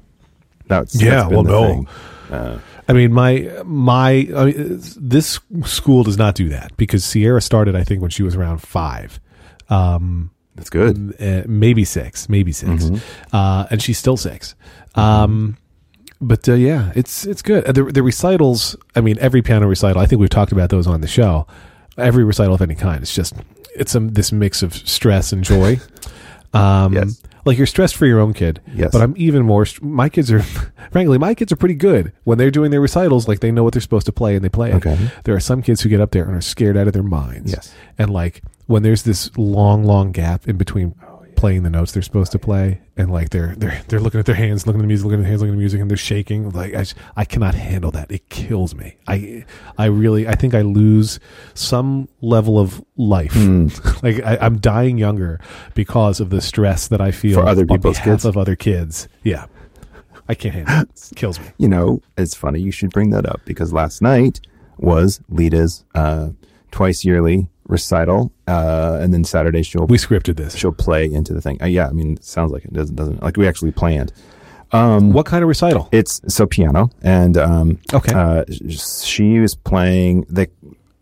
[0.67, 1.87] That's Yeah, that's well, no.
[2.31, 2.59] Uh,
[2.89, 7.77] I mean, my my I mean, this school does not do that because Sierra started,
[7.77, 9.21] I think, when she was around five,
[9.69, 11.15] um, that's good.
[11.21, 12.97] uh, maybe six, maybe 6 Mm-hmm.
[13.37, 14.55] uh, and she's still 6
[14.95, 15.57] Um,
[16.21, 17.65] but uh, yeah, it's it's good.
[17.67, 20.01] Uh, The, the recitals, I mean, every piano recital.
[20.03, 21.47] I think we've talked about those on the show.
[21.99, 23.35] Every recital of any kind, it's just
[23.75, 25.79] it's a, this mix of stress and joy.
[26.55, 27.21] Um, Yes.
[27.45, 28.91] Like you're stressed for your own kid, Yes.
[28.93, 29.67] but I'm even more.
[29.83, 30.43] My kids are,
[30.91, 33.29] frankly, my kids are pretty good when they're doing their recitals.
[33.29, 34.77] Like they know what they're supposed to play and they play it.
[34.77, 34.97] Okay.
[35.25, 37.53] There are some kids who get up there and are scared out of their minds.
[37.53, 37.75] Yes.
[37.99, 40.95] And like when there's this long, long gap in between
[41.37, 44.35] playing the notes they're supposed to play, and like they're they're they're looking at their
[44.35, 45.97] hands, looking at the music, looking at their hands, looking at the music, and they're
[45.99, 46.49] shaking.
[46.51, 48.11] Like I, just- I cannot handle that.
[48.11, 48.97] It kills me.
[49.07, 49.45] I
[49.77, 51.21] I really I think I lose
[51.55, 53.33] some level of life.
[53.35, 53.69] Hmm.
[54.03, 55.39] like I, I'm dying younger
[55.75, 58.25] because of the stress that I feel For other on people's behalf kids?
[58.25, 59.09] of other kids.
[59.23, 59.47] Yeah.
[60.29, 60.89] I can't handle it.
[61.13, 61.47] It kills me.
[61.59, 64.41] You know, it's funny you should bring that up because last night
[64.79, 66.31] was Lita's uh,
[66.73, 70.55] twice yearly recital, uh, and then Saturday she'll We scripted this.
[70.55, 71.61] she'll play into the thing.
[71.63, 74.13] Uh, yeah, I mean, it sounds like it doesn't doesn't like we actually planned.
[74.73, 75.89] Um, What kind of recital?
[75.93, 78.13] It's so piano, and um, Okay.
[78.15, 80.27] uh, she was playing.
[80.29, 80.49] They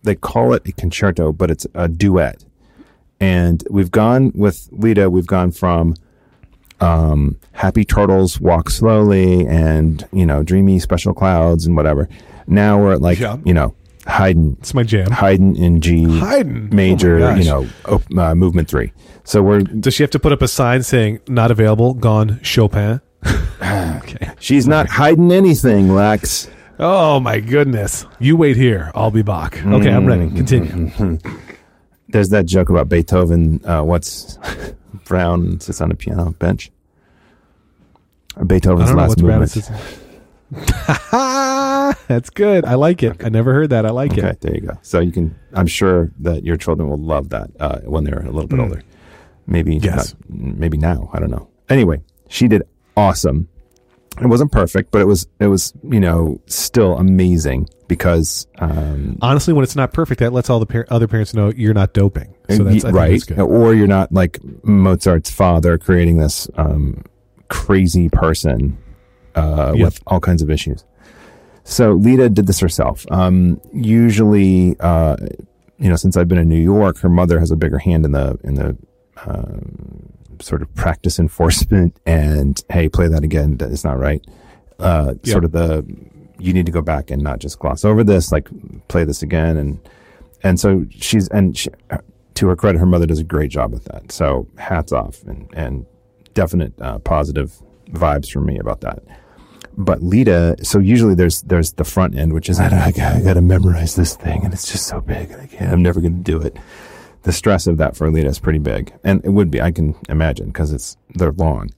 [0.02, 2.44] they call it a concerto, but it's a duet.
[3.20, 5.08] And we've gone with Lita.
[5.08, 5.94] We've gone from
[6.80, 12.08] um, Happy Turtles Walk Slowly, and you know, Dreamy Special Clouds, and whatever.
[12.46, 13.38] Now we're at like Yeah.
[13.44, 13.74] you know,
[14.06, 15.10] Haydn, It's my jam.
[15.10, 16.68] Haydn in G Haydn.
[16.74, 18.92] major, Oh you know, op- uh, movement three.
[19.24, 21.94] So we're Does she have to put up a sign saying "Not available"?
[21.94, 22.38] Gone.
[22.42, 23.00] Chopin.
[23.62, 24.30] okay.
[24.38, 26.48] she's not hiding anything, Lex.
[26.78, 28.04] Oh my goodness!
[28.18, 28.90] You wait here.
[28.94, 29.64] I'll be back.
[29.64, 30.26] Okay, I'm ready.
[30.26, 30.36] Mm-hmm.
[30.36, 31.18] Continue.
[32.08, 33.64] There's that joke about Beethoven.
[33.64, 34.38] Uh, what's
[35.06, 36.70] Brown sits on a piano bench?
[38.36, 39.40] Or I Beethoven's don't know last what's Brown.
[39.40, 40.03] movement.
[42.08, 42.64] That's good.
[42.64, 43.24] I like it.
[43.24, 43.86] I never heard that.
[43.86, 44.40] I like Okay, it.
[44.40, 44.78] there you go.
[44.82, 45.34] So you can.
[45.54, 48.82] I'm sure that your children will love that uh, when they're a little bit older.
[49.46, 49.84] Maybe Mm.
[49.84, 50.14] Yes.
[50.28, 51.10] not- maybe now.
[51.12, 51.48] I don't know.
[51.68, 52.62] Anyway, she did
[52.96, 53.48] awesome.
[54.20, 59.52] It wasn't perfect, but it was it was you know still amazing because um, Honestly,
[59.52, 62.32] when it's not perfect, that lets all the par- other parents know you're not doping.
[62.48, 67.02] So that's right, that's or you're not like Mozart's father creating this um,
[67.48, 68.78] crazy person
[69.34, 69.84] uh, Yep.
[69.84, 70.84] with all kinds of issues.
[71.64, 73.06] So Lita did this herself.
[73.10, 75.16] Um, usually, uh,
[75.78, 78.12] you know, since I've been in New York, her mother has a bigger hand in
[78.12, 78.76] the in the
[79.26, 83.56] um, sort of practice enforcement and hey, play that again.
[83.58, 84.24] That is not right.
[84.78, 85.26] Uh, Yep.
[85.32, 85.84] Sort of the
[86.38, 88.48] you need to go back and not just gloss over this, like
[88.88, 89.78] play this again and
[90.42, 91.70] and so she's and she,
[92.34, 94.10] to her credit, her mother does a great job with that.
[94.12, 95.86] So hats off and, and
[96.34, 97.54] definite uh, positive
[97.90, 99.02] vibes from me about that.
[99.76, 103.34] But Lita, so usually there's there's the front end, which is I, I, I got
[103.34, 106.16] to memorize this thing, and it's just so big, and I can't, I'm never going
[106.16, 106.56] to do it.
[107.22, 109.96] The stress of that for Lita is pretty big, and it would be I can
[110.08, 111.70] imagine because it's they're long,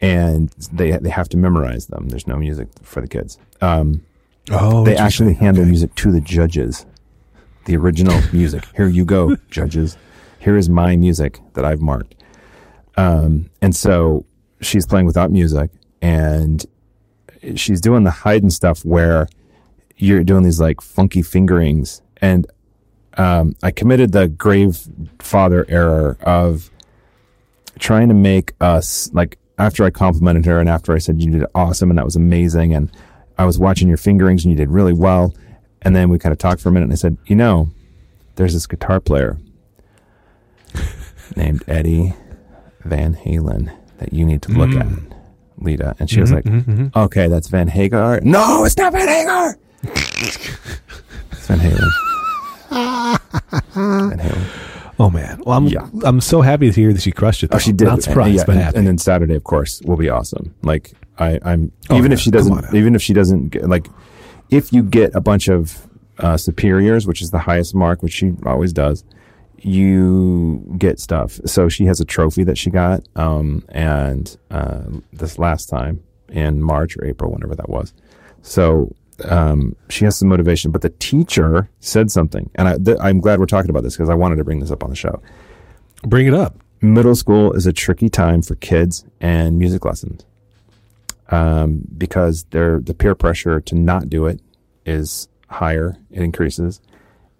[0.00, 2.08] and they they have to memorize them.
[2.08, 3.38] There's no music for the kids.
[3.60, 4.02] Um,
[4.48, 5.70] Oh, they actually hand their Okay.
[5.70, 6.86] music to the judges.
[7.64, 8.64] The original music.
[8.76, 9.98] Here you go, judges.
[10.38, 12.14] Here is my music that I've marked.
[12.96, 14.24] Um, and so
[14.60, 15.70] she's playing without music
[16.00, 16.64] and
[17.54, 19.28] she's doing the Haydn stuff where
[19.96, 22.02] you're doing these like funky fingerings.
[22.18, 22.46] And
[23.16, 24.78] um, I committed the grave
[25.18, 26.70] father error of
[27.78, 31.44] trying to make us like after I complimented her and after I said you did
[31.54, 32.90] awesome and that was amazing and
[33.38, 35.34] I was watching your fingerings and you did really well.
[35.82, 37.70] And then we kind of talked for a minute and I said you know
[38.36, 39.38] there's this guitar player
[41.36, 42.14] named Eddie
[42.84, 44.86] Van Halen that you need to look at
[45.58, 46.98] Lita and she was mm-hmm, like mm-hmm, mm-hmm.
[46.98, 51.90] okay that's Van Hagar no it's not Van Hagar it's Van Halen
[52.70, 54.66] Van Halen
[54.98, 55.42] Oh man.
[55.44, 55.88] Well, I'm Yeah.
[56.04, 57.50] I'm so happy to hear that she crushed it.
[57.52, 57.84] Oh, she did.
[57.84, 58.78] Not surprised, yeah, but and, happy.
[58.78, 60.54] and then Saturday, of course, will be awesome.
[60.62, 62.14] Like I, I'm Oh, even yeah.
[62.14, 63.88] if she Come doesn't, on even if she doesn't get like,
[64.50, 65.86] if you get a bunch of
[66.18, 69.04] uh, superiors, which is the highest mark, which she always does,
[69.66, 71.40] you get stuff.
[71.44, 76.62] So she has a trophy that she got, um, and uh, this last time in
[76.62, 77.92] March or April, whenever that was.
[78.42, 83.20] So um, she has some motivation, but the teacher said something, and I, th- I'm
[83.20, 85.20] glad we're talking about this because I wanted to bring this up on the show
[86.02, 86.56] Bring it up.
[86.80, 90.24] middle school is a tricky time for kids and music lessons
[91.30, 94.40] um, because they're, the peer pressure to not do it
[94.84, 95.96] is higher.
[96.12, 96.80] It increases.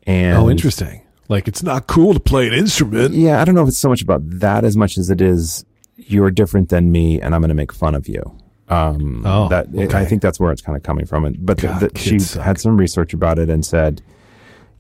[0.08, 1.02] And oh, interesting.
[1.28, 3.14] Like it's not cool to play an instrument.
[3.14, 5.64] Yeah, I don't know if it's so much about that as much as it is
[5.96, 8.22] you're different than me, and I'm going to make fun of you.
[8.68, 11.24] Um, Oh, that I think that's where it's kind of coming from.
[11.24, 12.44] And but God, the- she suck.
[12.44, 14.02] had some research about it and said,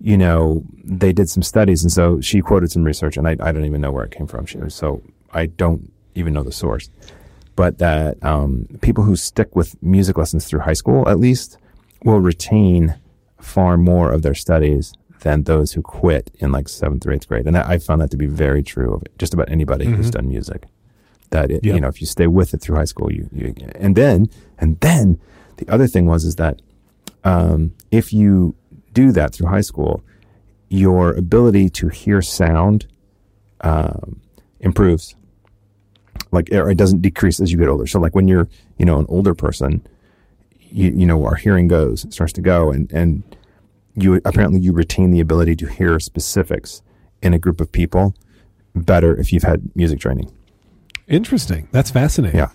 [0.00, 3.50] you know, they did some studies, and so she quoted some research, and I, I
[3.52, 4.44] don't even know where it came from.
[4.46, 6.90] She was so I don't even know the source,
[7.56, 11.56] but that um, people who stick with music lessons through high school, at least,
[12.04, 12.94] will retain
[13.40, 17.46] far more of their studies than those who quit in like seventh or eighth grade.
[17.46, 20.28] And I I found that to be very true of just about anybody who's done
[20.28, 20.64] music.
[21.30, 21.74] That it, Yep.
[21.74, 24.78] you know, if you stay with it through high school, you, you and then and
[24.80, 25.18] then
[25.56, 26.62] the other thing was is that
[27.24, 28.54] um, if you
[28.92, 30.02] do that through high school,
[30.68, 32.86] your ability to hear sound
[33.62, 34.20] um,
[34.60, 35.16] improves.
[36.32, 37.86] Like or it doesn't decrease as you get older.
[37.86, 38.48] So like when you're
[38.78, 39.86] you know an older person,
[40.60, 43.22] you you know our hearing goes it starts to go and and
[43.96, 46.82] you apparently you retain the ability to hear specifics
[47.22, 48.14] in a group of people
[48.74, 50.30] better if you've had music training.
[51.08, 51.68] Interesting.
[51.72, 52.38] That's fascinating.
[52.38, 52.50] Yeah.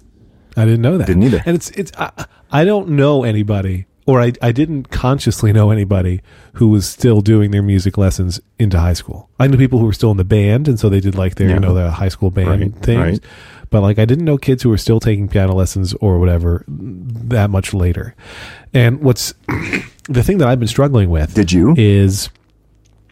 [0.57, 1.07] I didn't know that.
[1.07, 1.41] Didn't either.
[1.45, 2.11] And it's it's I,
[2.51, 6.21] I don't know anybody or I I didn't consciously know anybody
[6.55, 9.29] who was still doing their music lessons into high school.
[9.39, 11.47] I knew people who were still in the band and so they did like their
[11.47, 11.53] Yeah.
[11.55, 12.99] you know the high school band Right, things.
[12.99, 13.19] right.
[13.71, 17.49] But like I didn't know kids who were still taking piano lessons or whatever that
[17.49, 18.13] much later.
[18.73, 19.33] And what's
[20.07, 21.73] the thing that I've been struggling with Did you?
[21.77, 22.29] is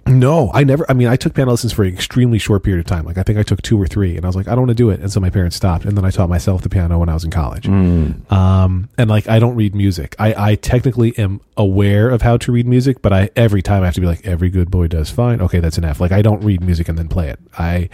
[0.10, 0.86] no, I never.
[0.90, 3.06] I mean, I took piano lessons for an extremely short period of time.
[3.06, 4.70] Like I think I took two or three, and I was like, I don't want
[4.70, 5.00] to do it.
[5.00, 7.24] And so my parents stopped, and then I taught myself the piano when I was
[7.24, 7.66] in college.
[7.66, 8.32] Mm.
[8.32, 10.16] Um, and like I don't read music.
[10.20, 13.86] I, I technically am aware of how to read music, but I every time I
[13.86, 15.42] have to be like, every good boy does fine.
[15.42, 16.00] Okay, that's an F.
[16.00, 17.40] Like I don't read music and then play it.
[17.58, 17.90] I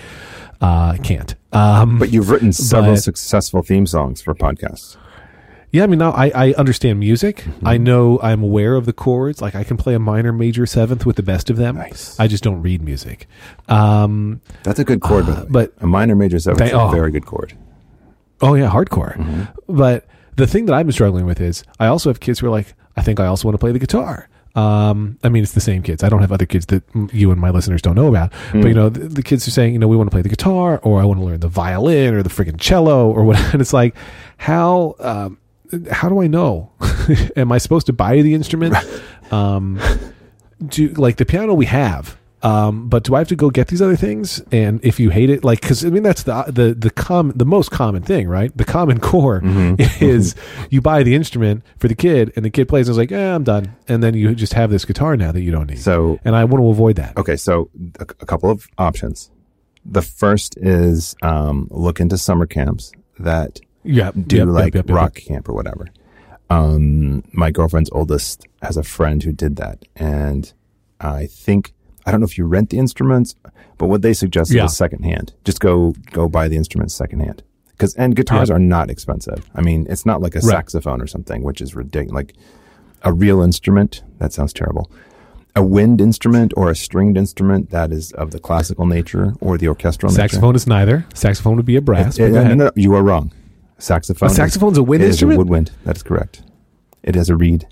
[0.62, 1.36] uh, can't.
[1.52, 4.98] Um, But you've written several But- successful theme songs for podcasts.
[5.72, 7.38] Yeah, I mean, now I, I understand music.
[7.38, 7.68] Mm-hmm.
[7.68, 9.42] I know I'm aware of the chords.
[9.42, 11.76] Like I can play a minor, major, seventh with the best of them.
[11.76, 12.18] Nice.
[12.20, 13.28] I just don't read music.
[13.68, 15.46] Um, That's a good chord, way.
[15.50, 16.90] but- a minor major seventh They- is a oh.
[16.90, 17.54] very good chord.
[18.42, 19.18] oh yeah, hardcore.
[19.18, 19.76] Mm-hmm.
[19.76, 22.52] But the thing that I've been struggling with is I also have kids who are
[22.52, 24.30] like, I think I also want to play the guitar.
[24.56, 26.02] Um, I mean, it's the same kids.
[26.02, 28.34] I don't have other kids that mm, you and my listeners don't know about.
[28.52, 28.62] Hmm.
[28.62, 30.30] But you know, the, the kids are saying, you know, we want to play the
[30.30, 33.38] guitar, or I want to learn the violin, or the freaking cello, or what.
[33.54, 33.96] And it's like,
[34.38, 35.38] how um,
[35.92, 36.72] how do I know?
[37.36, 38.76] Am I supposed to buy the instrument?
[39.32, 39.80] Um,
[40.66, 42.18] do like the piano we have.
[42.46, 44.40] Um, but do I have to go get these other things?
[44.52, 47.46] And if you hate it, like, because I mean that's the the the com the
[47.46, 48.56] most common thing, right?
[48.56, 49.42] The common core
[50.00, 50.36] is
[50.70, 53.34] you buy the instrument for the kid, and the kid plays, and is like, "Yeah,
[53.34, 55.80] I'm done," and then you just have this guitar now that you don't need.
[55.80, 57.18] So and I want to avoid that.
[57.18, 59.32] Okay, so a, a couple of options.
[59.84, 64.96] The first is um, look into summer camps that Yeah, do yep, like yep, yep,
[64.96, 65.88] rock camp or whatever.
[66.50, 70.52] Um, my girlfriend's oldest has a friend who did that, and
[71.00, 71.74] I think
[72.06, 73.34] I don't know if you rent the instruments,
[73.80, 74.66] but what they suggest Yeah.
[74.66, 75.34] is secondhand.
[75.44, 77.42] Just go go buy the instruments secondhand.
[77.72, 78.56] Because and guitars Yeah.
[78.56, 79.50] are not expensive.
[79.56, 80.52] I mean, it's not like a Right.
[80.52, 82.14] saxophone or something, which is ridiculous.
[82.14, 82.34] Like
[83.04, 84.04] a real instrument.
[84.20, 84.90] That sounds terrible.
[85.58, 89.68] A wind instrument or a stringed instrument that is of the classical nature or the
[89.68, 90.22] orchestral nature.
[90.22, 91.06] Saxophone is neither.
[91.14, 92.18] Saxophone would be a brass.
[92.20, 92.30] nature.
[92.30, 92.58] but go Uh, ahead.
[92.58, 93.32] no, no, you are wrong.
[93.78, 94.30] Saxophone.
[94.30, 95.36] A saxophone's a wind is instrument?
[95.36, 95.72] a woodwind.
[95.84, 96.42] That is correct.
[97.04, 97.68] It has a reed.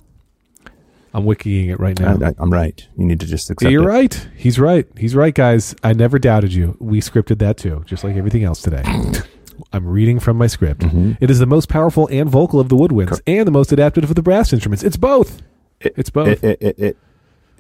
[1.16, 2.18] I'm wikiing it right now.
[2.22, 2.86] I, I, I'm right.
[2.98, 3.94] You need to just accept Yeah, you're it.
[3.94, 4.28] right.
[4.36, 4.88] He's right.
[4.98, 5.76] He's right, guys.
[5.84, 6.76] I never doubted you.
[6.80, 8.84] We scripted that too, just like everything else today.
[9.72, 10.82] I'm reading from my script.
[10.82, 11.18] Mhm.
[11.22, 14.04] It is the most powerful and vocal of the woodwinds, Cor- and the most adapted
[14.04, 14.84] of the brass instruments.
[14.84, 15.42] It's both.
[15.80, 16.44] It- It's both.
[16.44, 16.98] It, it, it, it,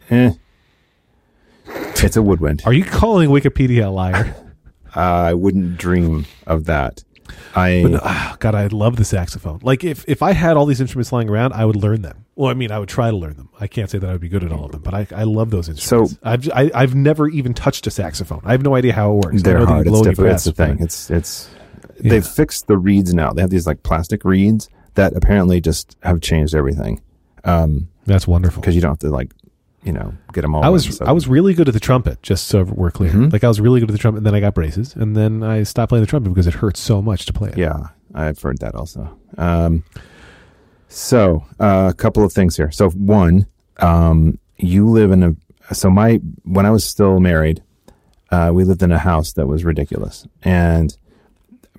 [0.09, 0.31] eh.
[2.03, 2.63] It's a woodwind.
[2.65, 4.35] Are you calling Wikipedia a liar?
[4.95, 7.03] I wouldn't dream of that.
[7.55, 9.59] I But, ah, God, I love the saxophone.
[9.63, 12.25] Like if if I had all these instruments lying around, I would learn them.
[12.35, 13.49] Well, I mean, I would try to learn them.
[13.59, 15.23] I can't say that I would be good at all of them, but I, I
[15.23, 16.13] love those instruments.
[16.13, 18.41] So- I've j- I, have never even touched a saxophone.
[18.43, 19.39] I have no idea how it works.
[19.39, 19.87] I they're know that you hard.
[19.87, 20.29] It's and you different.
[20.31, 20.77] That's press, the thing.
[20.83, 21.49] It's it's
[22.01, 22.09] Yeah.
[22.09, 23.31] they've fixed the reeds now.
[23.33, 27.01] They have these like plastic reeds that apparently just have changed everything.
[27.43, 28.61] Um, That's wonderful.
[28.61, 29.31] because you don't have to like,
[29.83, 30.63] you know, get them all.
[30.63, 31.01] I was.
[31.01, 33.11] I was really good at the trumpet, just so we're clear.
[33.11, 33.33] Mhm.
[33.33, 35.43] Like I was really good at the trumpet, and then I got braces, and then
[35.43, 37.57] I stopped playing the trumpet because it hurts so much to play it.
[37.57, 39.17] Yeah, I've heard that also.
[39.37, 39.83] Um,
[40.87, 42.71] so uh, a couple of things here.
[42.71, 45.73] So one, um, you live in a.
[45.73, 47.63] So my when I was still married,
[48.31, 50.95] uh, we lived in a house that was ridiculous, and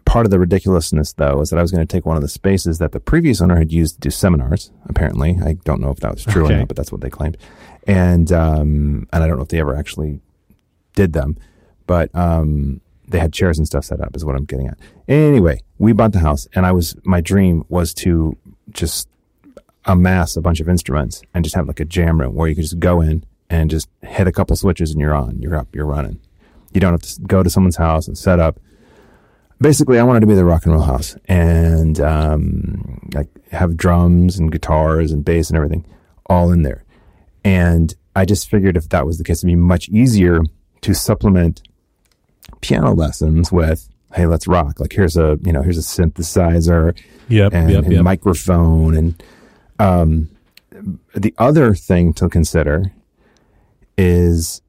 [0.05, 2.29] part of the ridiculousness though is that I was going to take one of the
[2.29, 4.71] spaces that the previous owner had used to do seminars.
[4.87, 6.55] Apparently, I don't know if that was true Okay.
[6.55, 7.37] or not, but that's what they claimed,
[7.87, 10.21] and um, and I don't know if they ever actually
[10.95, 11.37] did them,
[11.87, 14.79] but um, they had chairs and stuff set up is what I'm getting at.
[15.09, 18.37] Anyway, we bought the house and I was my dream was to
[18.71, 19.09] just
[19.87, 22.65] amass a bunch of instruments and just have like a jam room where you could
[22.65, 25.87] just go in and just hit a couple switches and you're on, you're up, you're
[25.87, 26.19] running.
[26.73, 28.59] You don't have to go to someone's house and set up.
[29.61, 34.39] Basically, I wanted to be the rock and roll house and um, like have drums
[34.39, 35.87] and guitars and bass and everything
[36.27, 36.84] all in there.
[37.45, 40.41] And I just figured if that was the case, it'd be much easier
[40.81, 41.63] to supplement
[42.61, 44.81] piano lessons with, hey, let's rock.
[44.81, 46.97] Like here's a you know here's a synthesizer
[47.29, 47.53] Yep.
[47.55, 47.85] and, yep.
[47.85, 48.03] and Yep.
[48.05, 49.23] microphone and
[49.79, 50.31] um,
[51.15, 52.93] the other thing to consider
[53.97, 54.61] is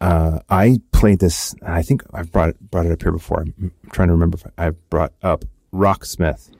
[0.00, 1.54] uh, I played this.
[1.64, 3.40] I think I've brought it, brought it up here before.
[3.42, 6.50] I'm trying to remember if I've brought up Rocksmith,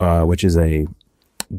[0.00, 0.86] uh, which is a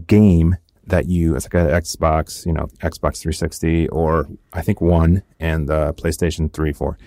[0.07, 5.23] game that you it's like an Xbox, you know, Xbox 360 or I think one
[5.39, 6.97] and the PlayStation 3 4.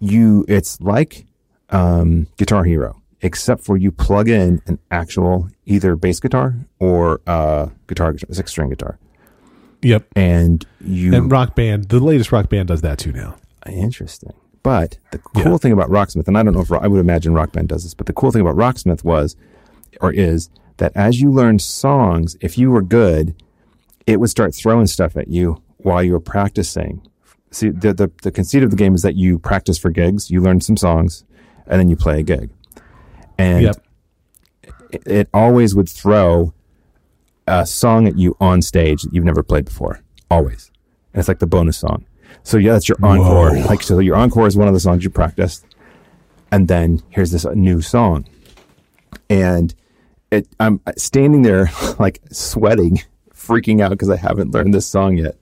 [0.00, 1.26] You it's like
[1.70, 7.68] um, Guitar Hero, except for you plug in an actual either bass guitar or uh,
[7.86, 8.98] guitar, six string guitar,
[9.82, 10.06] Yep.
[10.16, 13.36] and you And Rock Band, the latest Rock Band does that too now.
[13.66, 14.32] Interesting.
[14.62, 15.56] But the cool Yeah.
[15.58, 17.94] thing about Rocksmith, and I don't know if I would imagine Rock Band does this,
[17.94, 19.36] but the cool thing about Rocksmith was,
[20.00, 20.50] or is,
[20.80, 23.34] that as you learned songs, if you were good,
[24.06, 27.00] it would start throwing stuff at you while you were practicing.
[27.50, 30.40] See, the, the, the conceit of the game is that you practice for gigs, you
[30.40, 31.24] learn some songs,
[31.66, 32.50] and then you play a gig.
[33.38, 33.76] And Yep.
[34.92, 36.52] it, it always would throw
[37.46, 40.00] a song at you on stage that you've never played before.
[40.30, 40.70] Always.
[41.12, 42.06] And it's like the bonus song.
[42.42, 43.54] So yeah, that's your encore.
[43.54, 43.66] Whoa.
[43.66, 45.66] Like so your encore is one of the songs you practiced.
[46.52, 48.26] And then here's this new song.
[49.28, 49.74] And
[50.30, 53.02] it I'm standing there like sweating,
[53.34, 55.36] freaking out because I haven't learned this song yet.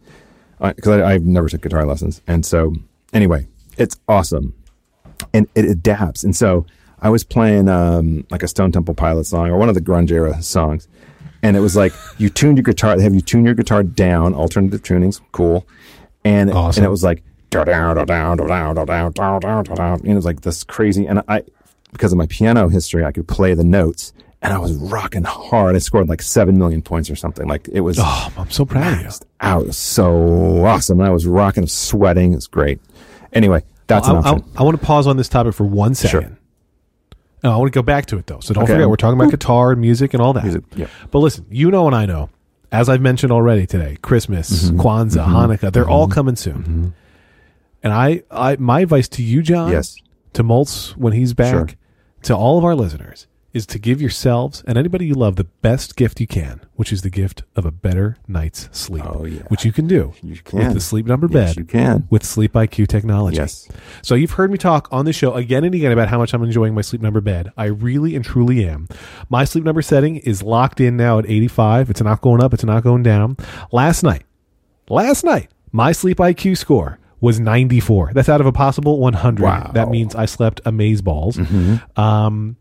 [0.60, 2.20] Because I, I've never took guitar lessons.
[2.26, 2.74] And so
[3.12, 3.46] anyway,
[3.76, 4.54] it's awesome
[5.32, 6.24] and it adapts.
[6.24, 6.66] And so
[7.00, 10.10] I was playing um, like a Stone Temple Pilot song or one of the grunge
[10.10, 10.88] era songs,
[11.42, 12.96] and it was like you tuned your guitar.
[12.96, 15.66] They have you tune your guitar down, alternative tunings, cool,
[16.24, 16.82] and Awesome.
[16.82, 20.24] and it was like down down down down down down down down down it was
[20.24, 21.06] like this crazy.
[21.06, 21.42] And I,
[21.92, 25.74] because of my piano history, I could play the notes, and I was rocking hard.
[25.74, 27.46] I scored like seven million points or something.
[27.48, 29.10] Like it was Oh, I'm so proud of you.
[29.40, 29.66] out.
[29.66, 31.00] Was so awesome.
[31.00, 32.34] And I was rocking, sweating.
[32.34, 32.80] It's great.
[33.32, 34.44] Anyway, that's I, an option.
[34.56, 36.20] I, I want to pause on this topic for one second.
[36.28, 36.38] Sure.
[37.44, 38.40] No, I want to go back to it though.
[38.40, 38.74] So don't Okay.
[38.74, 40.44] forget, we're talking about guitar and music and all that.
[40.44, 40.90] Music, yep.
[41.10, 42.30] But listen, you know and I know,
[42.72, 44.80] as I've mentioned already today, Christmas, Mm-hmm.
[44.80, 45.34] Kwanzaa, mm-hmm.
[45.66, 46.14] Hanukkah, they're all mm-hmm.
[46.14, 46.58] coming soon.
[46.62, 46.88] Mm-hmm.
[47.84, 49.96] And I, I, my advice to you, Jon, Yes.
[50.32, 51.68] to Moltz when he's back, Sure.
[52.22, 55.96] to all of our listeners, is to give yourselves and anybody you love the best
[55.96, 59.04] gift you can, which is the gift of a better night's sleep.
[59.06, 59.42] Oh, yeah.
[59.48, 62.06] Which you can do You with the Sleep Number Yes, bed you can.
[62.08, 63.36] with Sleep IQ technology.
[63.36, 63.68] Yes.
[64.02, 66.42] So you've heard me talk on the show again and again about how much I'm
[66.42, 67.52] enjoying my sleep number bed.
[67.56, 68.88] I really and truly am.
[69.28, 71.90] My sleep number setting is locked in now at 85.
[71.90, 73.36] It's not going up, it's not going down.
[73.72, 74.22] Last night,
[74.88, 78.12] last night, my sleep IQ score was 94.
[78.14, 79.42] That's out of a possible 100.
[79.42, 79.70] Wow.
[79.74, 81.36] That means I slept amaze balls.
[81.96, 82.56] Um,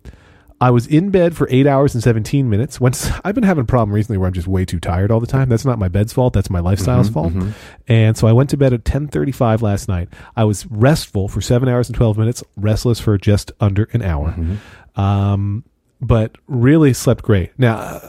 [0.59, 2.79] I was in bed for eight hours and 17 minutes.
[2.79, 5.27] Once I've been having a problem recently where I'm just way too tired all the
[5.27, 5.49] time.
[5.49, 6.33] That's not my bed's fault.
[6.33, 7.33] That's my lifestyle's fault.
[7.87, 10.09] And so I went to bed at 10:35 last night.
[10.35, 14.35] I was restful for seven hours and 12 minutes, restless for just under an hour.
[14.95, 15.63] Um,
[16.01, 17.51] but really slept great.
[17.57, 18.01] Now,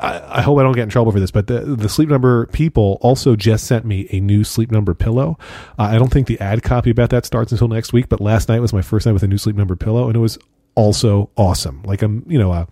[0.00, 2.46] I, I hope I don't get in trouble for this, but the the Sleep Number
[2.46, 5.38] people also just sent me a new Sleep Number pillow.
[5.78, 8.48] Uh, I don't think the ad copy about that starts until next week, but last
[8.48, 10.38] night was my first night with a new Sleep Number pillow, and it was
[10.78, 11.82] also awesome.
[11.82, 12.66] Like I'm, you know, uh,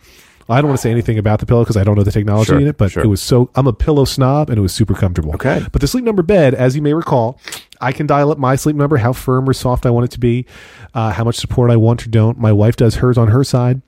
[0.48, 2.50] I don't want to say anything about the pillow because I don't know the technology
[2.50, 3.02] Sure, in it, but sure.
[3.02, 3.50] it was so.
[3.56, 5.34] I'm a pillow snob, and it was super comfortable.
[5.34, 5.66] Okay.
[5.72, 7.40] but the Sleep Number bed, as you may recall,
[7.80, 10.20] I can dial up my sleep number, how firm or soft I want it to
[10.20, 10.46] be,
[10.94, 12.38] uh, how much support I want or don't.
[12.38, 13.82] My wife does hers on her side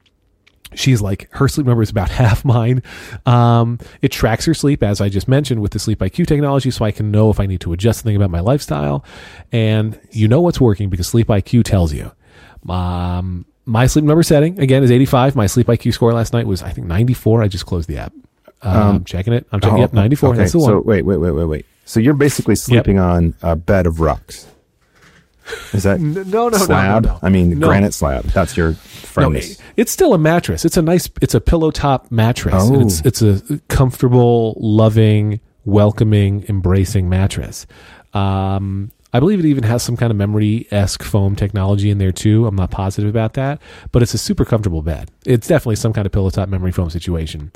[0.74, 2.82] she's like her sleep number is about half mine
[3.24, 6.84] um, it tracks her sleep as i just mentioned with the sleep iq technology so
[6.84, 9.02] i can know if i need to adjust something about my lifestyle
[9.50, 12.12] and you know what's working because sleep iq tells you
[12.68, 16.62] um, my sleep number setting again is 85 my sleep iq score last night was
[16.62, 18.12] i think 94 i just closed the app
[18.62, 21.02] um, I'm checking it i'm checking Oh, yep 94 okay, that's the one So wait,
[21.04, 21.66] wait, wait, wait, wait.
[21.84, 24.46] So you're basically sleeping on a bed of rocks.
[25.72, 27.04] Is that no, no, no, slab?
[27.04, 27.18] no, no.
[27.22, 27.66] I mean, No.
[27.68, 28.24] granite slab.
[28.24, 29.56] That's your No, firmness.
[29.78, 30.64] it's still a mattress.
[30.66, 31.08] It's a nice.
[31.22, 32.54] It's a pillow top mattress.
[32.58, 32.74] Oh.
[32.74, 37.66] And it's it's a comfortable, loving, welcoming, embracing mattress.
[38.12, 42.12] Um, I believe it even has some kind of memory esque foam technology in there
[42.12, 42.46] too.
[42.46, 45.11] I'm not positive about that, but it's a super comfortable bed.
[45.24, 47.50] It's definitely some kind of pillow top memory foam situation,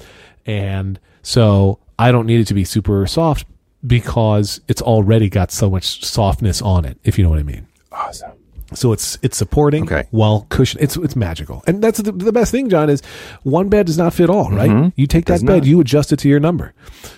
[0.47, 3.47] and so I don't need it to be super soft
[3.87, 6.99] because it's already got so much softness on it.
[7.05, 7.67] If you know what I mean.
[7.91, 8.33] awesome.
[8.75, 10.05] So it's it's supporting Okay.
[10.13, 10.81] while cushion.
[10.83, 12.89] It's it's magical, and that's the, the best thing, Jon.
[12.89, 13.03] Is
[13.43, 14.91] one bed does not fit all, right?
[14.97, 15.47] You take that Mm-hmm.
[15.47, 15.67] Does bed, not.
[15.67, 16.73] you adjust it to your number.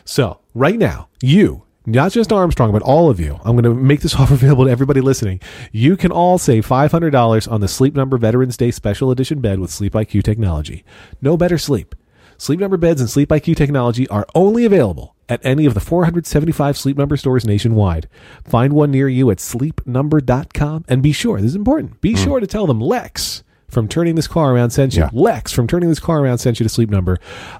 [0.04, 1.62] So right now, you.
[1.86, 3.38] Not just Armstrong, but all of you.
[3.44, 5.40] I'm going to make this offer available to everybody listening.
[5.70, 9.70] You can all save $500 on the Sleep Number Veterans Day Special Edition bed with
[9.70, 10.84] Sleep IQ technology.
[11.20, 11.94] No better sleep.
[12.38, 16.76] Sleep Number beds and Sleep IQ technology are only available at any of the 475
[16.76, 18.08] Sleep Number stores nationwide.
[18.44, 22.46] Find one near you at sleepnumber.com and be sure, this is important, be sure to
[22.46, 25.02] tell them Lex from Turning This Car Around sent you.
[25.02, 25.10] Yeah.
[25.12, 27.18] Lex from Turning This Car Around sent you to Sleep Number.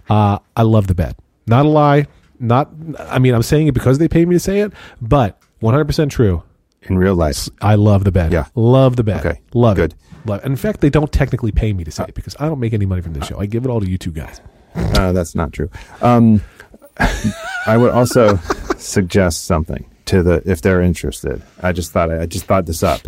[0.09, 1.17] Uh, I love the bed.
[1.47, 2.07] Not a lie.
[2.41, 6.11] Not, I mean, I'm saying it because they paid me to say it, but 100%
[6.11, 6.43] true.
[6.83, 7.49] In real life.
[7.63, 8.33] I love the bed.
[8.33, 8.47] Yeah.
[8.55, 9.25] Love the bed.
[9.25, 9.41] Okay.
[9.55, 9.93] Love Good.
[9.93, 9.99] it.
[10.27, 10.45] Love it.
[10.45, 12.75] And in fact, they don't technically pay me to say it because I don't make
[12.75, 13.39] any money from this show.
[13.39, 14.41] I give it all to you two guys.
[14.75, 15.71] Uh, that's not true.
[16.03, 16.43] Um,
[17.67, 18.37] I would also
[18.77, 21.43] suggest something to the if they're interested.
[21.63, 23.01] I just thought I just thought this up.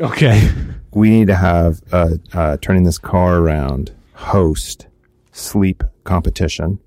[0.00, 0.48] Okay.
[0.92, 4.86] We need to have uh, uh, turning this car around host
[5.32, 6.78] sleep competition,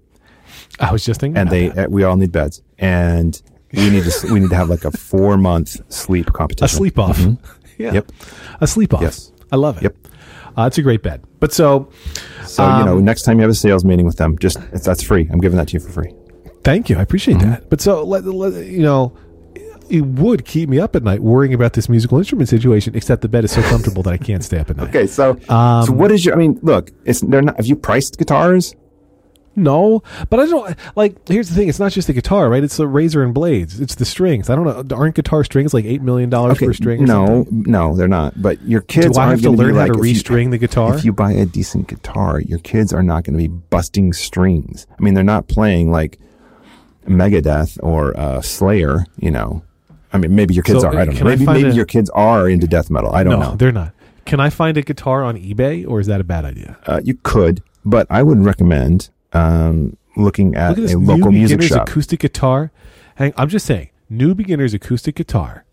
[0.79, 1.37] I was just thinking.
[1.37, 1.87] and they that.
[1.87, 3.39] uh, we all need beds, and
[3.73, 6.65] we need to we need to have like a four month sleep competition.
[6.65, 7.19] a sleep off.
[7.77, 7.87] Yeah.
[7.87, 7.95] Mm-hmm.
[7.95, 8.11] Yep.
[8.61, 9.01] A sleep off.
[9.01, 9.31] Yes.
[9.51, 9.83] I love it.
[9.83, 9.95] Yep.
[10.55, 11.23] Uh, it's a great bed.
[11.39, 11.89] But so,
[12.45, 15.01] So you know, Um, next time you have a sales meeting with them, just that's
[15.01, 15.27] free.
[15.31, 16.13] I'm giving that to you for free.
[16.63, 16.97] thank you.
[16.97, 17.49] I appreciate Mm-hmm.
[17.51, 17.69] that.
[17.71, 19.17] But so, let, let, you know,
[19.89, 23.29] it would keep me up at night worrying about this musical instrument situation, except the
[23.29, 24.89] bed is so comfortable that I can't stay up at night.
[24.89, 26.35] Okay, so Um, so what is your?
[26.35, 27.55] I mean, look, it's they're not.
[27.57, 28.75] Have you priced guitars?
[29.55, 31.27] No, but I don't like.
[31.27, 32.63] Here's the thing: it's not just the guitar, right?
[32.63, 33.81] It's the razor and blades.
[33.81, 34.49] It's the strings.
[34.49, 34.95] I don't know.
[34.95, 37.03] Aren't guitar strings like eight million dollars per string?
[37.03, 37.63] No, something?
[37.63, 38.41] no, they're not.
[38.41, 40.57] But your kids Do I have to learn how like, to if you- restring the
[40.57, 40.95] guitar?
[40.95, 44.87] If you buy a decent guitar, your kids are not going to be busting strings.
[44.97, 46.17] I mean, they're not playing like
[47.07, 49.05] Megadeth or uh, Slayer.
[49.17, 49.63] You know,
[50.13, 50.95] I mean, maybe your kids So, are.
[50.97, 51.25] I don't know.
[51.25, 53.13] Maybe maybe a- your kids are into death metal.
[53.13, 53.55] I don't no, know.
[53.55, 53.93] they're not.
[54.25, 56.77] Can I find a guitar on eBay, or is that a bad idea?
[56.85, 61.31] Uh, you could, but I would recommend um, looking at, Look at a new local
[61.31, 61.89] music beginner's shop.
[61.89, 62.71] acoustic guitar.
[63.15, 65.65] Hang, I'm just saying, new beginner's acoustic guitar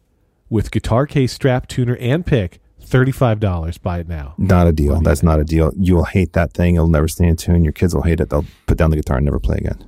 [0.51, 2.61] with guitar case, strap, tuner, and pick.
[2.81, 3.77] Thirty-five dollars.
[3.77, 4.35] Buy it now.
[4.39, 4.99] Not a deal.
[5.03, 5.73] That's not a deal.
[5.77, 6.77] You will hate that thing.
[6.77, 7.63] It'll never stay in tune.
[7.63, 8.31] Your kids will hate it.
[8.31, 9.85] They'll put down the guitar and never play again.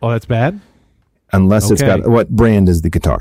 [0.00, 0.58] Oh, that's bad.
[1.34, 2.00] Unless it's Okay.
[2.00, 3.18] got what brand is the guitar?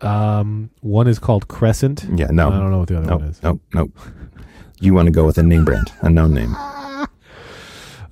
[0.00, 2.06] Um, one is called Crescent.
[2.14, 2.48] Yeah, no.
[2.48, 3.42] I don't know what the other one is.
[3.42, 3.98] nope, nope.
[4.80, 6.54] You want to go with a name brand, a known name.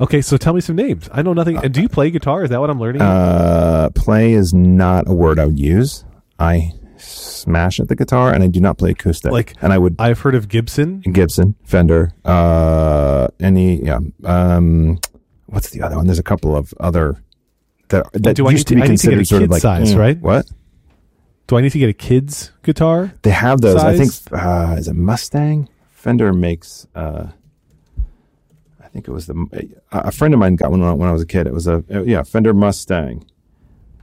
[0.00, 1.08] Okay, so tell me some names.
[1.12, 1.56] I know nothing.
[1.56, 2.44] And do you play guitar?
[2.44, 3.00] Is that what I'm learning?
[3.02, 6.04] Uh, play is not a word I would use.
[6.38, 9.32] I smash at the guitar, and I do not play acoustic.
[9.32, 11.00] Like- and I would I've heard of Gibson.
[11.00, 14.00] Gibson, Fender, uh, any yeah.
[14.24, 14.98] Um,
[15.46, 16.06] what's the other one?
[16.06, 17.16] There's a couple of other
[17.88, 19.24] that that do I used need to to- be I need to get considered a
[19.24, 20.20] sort of like size, mm, right?
[20.20, 20.46] What
[21.46, 23.14] Do I need to get a kid's guitar?
[23.22, 23.76] they have those?
[23.76, 24.32] I think Size?
[24.32, 25.68] uh, is it Mustang?
[25.90, 26.86] Fender makes.
[26.94, 27.28] Uh,
[28.96, 29.36] think it was the
[29.92, 31.46] a friend of mine got one when I was a kid.
[31.46, 33.24] It was a uh, yeah Fender Mustang.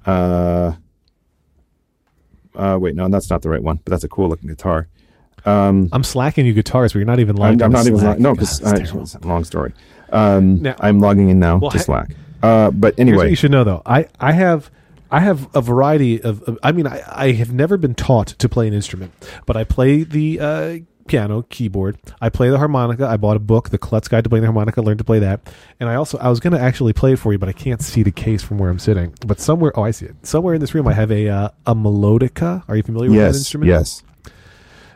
[0.05, 0.73] Uh,
[2.55, 4.87] Uh, wait, no, that's not the right one, but that's a cool looking guitar.
[5.45, 8.19] Um, I'm slacking you guitars, but you're not even I'm, I'm into not even Slack.
[8.19, 9.01] no because that's terrible.
[9.01, 9.73] it's a long story.
[10.11, 12.11] Um, Now- I'm logging in now Well, to Slack.
[12.43, 13.81] Uh, but anyway, you should know, though.
[13.85, 14.69] I, I have
[15.09, 16.43] I have a variety of.
[16.43, 19.11] of- I mean, I, I have never been taught to play an instrument,
[19.47, 20.77] but I play the uh,
[21.07, 21.97] piano, keyboard.
[22.21, 23.07] I play the harmonica.
[23.07, 24.81] I bought a book, The Klutz Guide to Playing the Harmonica.
[24.81, 25.41] Learned to play that,
[25.79, 27.81] and I also I was going to actually play it for you, but I can't
[27.81, 29.13] see the case from where I'm sitting.
[29.25, 30.15] But somewhere, oh, I see it.
[30.25, 32.63] Somewhere in this room, I have a uh, a melodica.
[32.67, 33.69] Are you familiar with that instrument?
[33.69, 34.03] yes.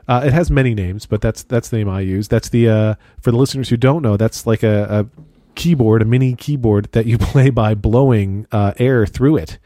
[0.07, 2.29] Uh, it has many names, but that's that's the name I use.
[2.29, 4.15] That's the uh, for the listeners who don't know.
[4.15, 5.21] That's like a, a
[5.55, 9.57] keyboard, a mini keyboard that you play by blowing uh, air through it.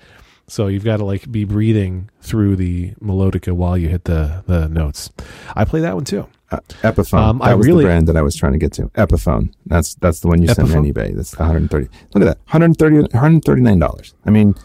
[0.51, 4.67] So you've got to like be breathing through the melodica while you hit the the
[4.67, 5.09] notes.
[5.55, 6.27] I play that one too.
[6.51, 7.17] Uh, Epiphone.
[7.19, 8.87] Um, that I was really- the brand that I was trying to get to.
[8.89, 9.53] Epiphone.
[9.65, 11.15] That's that's the one you sent me on eBay.
[11.15, 11.87] That's 130.
[12.13, 12.37] Look at that.
[12.51, 14.13] 130 139 dollars.
[14.25, 14.55] I mean,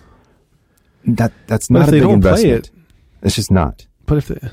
[1.04, 2.70] that that's not a they big don't play investment.
[3.22, 3.86] It's just not.
[4.06, 4.50] But if the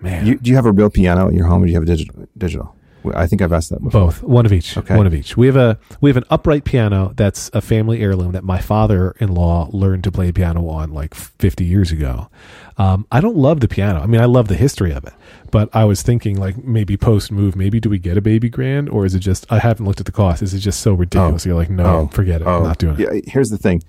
[0.00, 1.84] man, You, do you have a real piano at your home, or do you have
[1.84, 2.26] a digital?
[2.36, 2.74] Digital.
[3.14, 4.06] I think I've asked that before.
[4.06, 4.76] Both, one of each.
[4.76, 4.96] Okay.
[4.96, 5.36] One of each.
[5.36, 9.70] We have a we have an upright piano that's a family heirloom that my father-in-law
[9.72, 12.28] learned to play piano on like 50 years ago.
[12.76, 14.00] Um, I don't love the piano.
[14.00, 15.12] I mean, I love the history of it,
[15.50, 18.88] but I was thinking like maybe post move, maybe do we get a baby grand
[18.88, 20.42] or is it just I haven't looked at the cost.
[20.42, 21.46] Is it just so ridiculous?
[21.46, 22.06] You're like, no, Oh.
[22.08, 22.46] forget it.
[22.46, 23.12] Oh, I'm not doing it.
[23.14, 23.82] Yeah, here's the thing.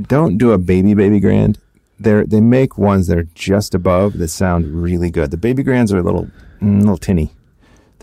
[0.00, 1.58] Don't do a baby baby grand.
[2.00, 5.30] They they make ones that are just above that sound really good.
[5.30, 6.28] The baby grands are a little
[6.60, 7.32] mm, little tinny.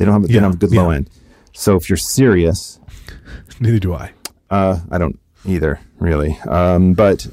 [0.01, 0.81] They don't have they Yeah, don't have a good yeah.
[0.81, 1.09] low end.
[1.53, 2.79] So if you're serious,
[3.59, 4.11] Neither do I.
[4.49, 6.37] uh, I don't either really.
[6.49, 7.27] Um, but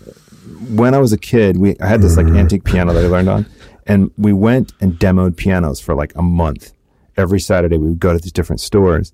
[0.69, 3.29] when I was a kid, we I had this like antique piano that I learned
[3.31, 3.47] on,
[3.87, 6.73] and we went and demoed pianos for like a month.
[7.17, 9.13] Every Saturday, we would go to these different stores,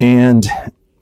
[0.00, 0.46] and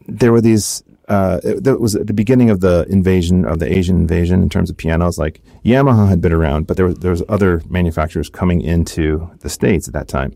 [0.07, 0.82] there were these.
[1.07, 4.49] Uh, it, that was at the beginning of the invasion of the Asian invasion in
[4.49, 5.18] terms of pianos.
[5.18, 9.51] Like Yamaha had been around, but there was there was other manufacturers coming into the
[9.51, 10.35] states at that time,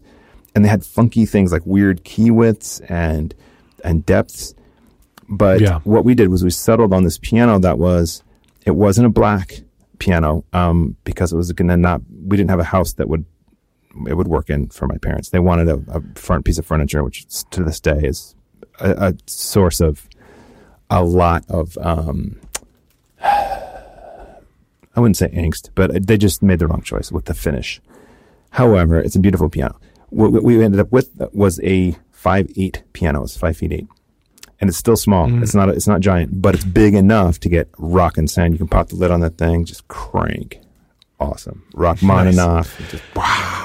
[0.55, 3.35] and they had funky things like weird key widths and
[3.85, 4.55] and depths.
[5.29, 5.81] But Yeah.
[5.85, 8.23] what we did was we settled on this piano that was
[8.67, 9.61] it wasn't a black
[9.99, 13.25] piano um, because it was going to not we didn't have a house that would
[14.07, 15.31] it would work in for my parents.
[15.31, 18.35] They wanted a, a front piece of furniture, which to this day is
[18.81, 20.09] a, a source of
[20.91, 22.39] a lot of um,
[23.23, 27.81] I wouldn't say angst, but they just made the wrong choice with the finish.
[28.51, 29.79] However, it's a beautiful piano.
[30.11, 33.23] What we ended up with was a five eight piano.
[33.23, 33.87] It's five feet eight,
[34.61, 35.29] and it's still small.
[35.29, 35.43] Mm.
[35.43, 38.55] It's not it's not giant, but it's big enough to get rock and sand.
[38.55, 40.61] You can pop the lid on that thing, just crank.
[41.21, 42.81] Awesome, Rachmaninoff.
[42.81, 42.91] Nice.
[42.91, 43.03] Just,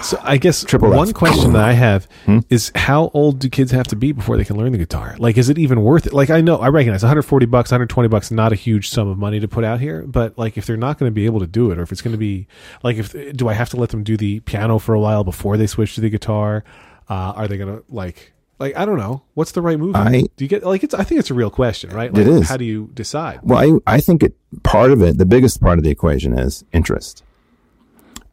[0.03, 0.97] So I guess Triple F.
[0.97, 2.39] one question that I have Hmm?
[2.49, 5.15] is how old do kids have to be before they can learn the guitar?
[5.17, 6.13] Like, is it even worth it?
[6.13, 9.39] Like, I know I recognize 140 bucks, 120 bucks, not a huge sum of money
[9.39, 11.71] to put out here, but like if they're not going to be able to do
[11.71, 12.47] it, or if it's going to be
[12.83, 15.55] like, if do I have to let them do the piano for a while before
[15.57, 16.63] they switch to the guitar?
[17.09, 18.33] Uh, are they going to like?
[18.59, 19.23] Like I don't know.
[19.33, 19.95] What's the right move?
[19.95, 20.93] I- do you get like it's?
[20.93, 22.09] I think it's a real question, right?
[22.09, 22.47] It Like, is.
[22.49, 23.39] How do you decide?
[23.43, 26.63] Well, I, I think it part of it, the biggest part of the equation is
[26.71, 27.23] interest.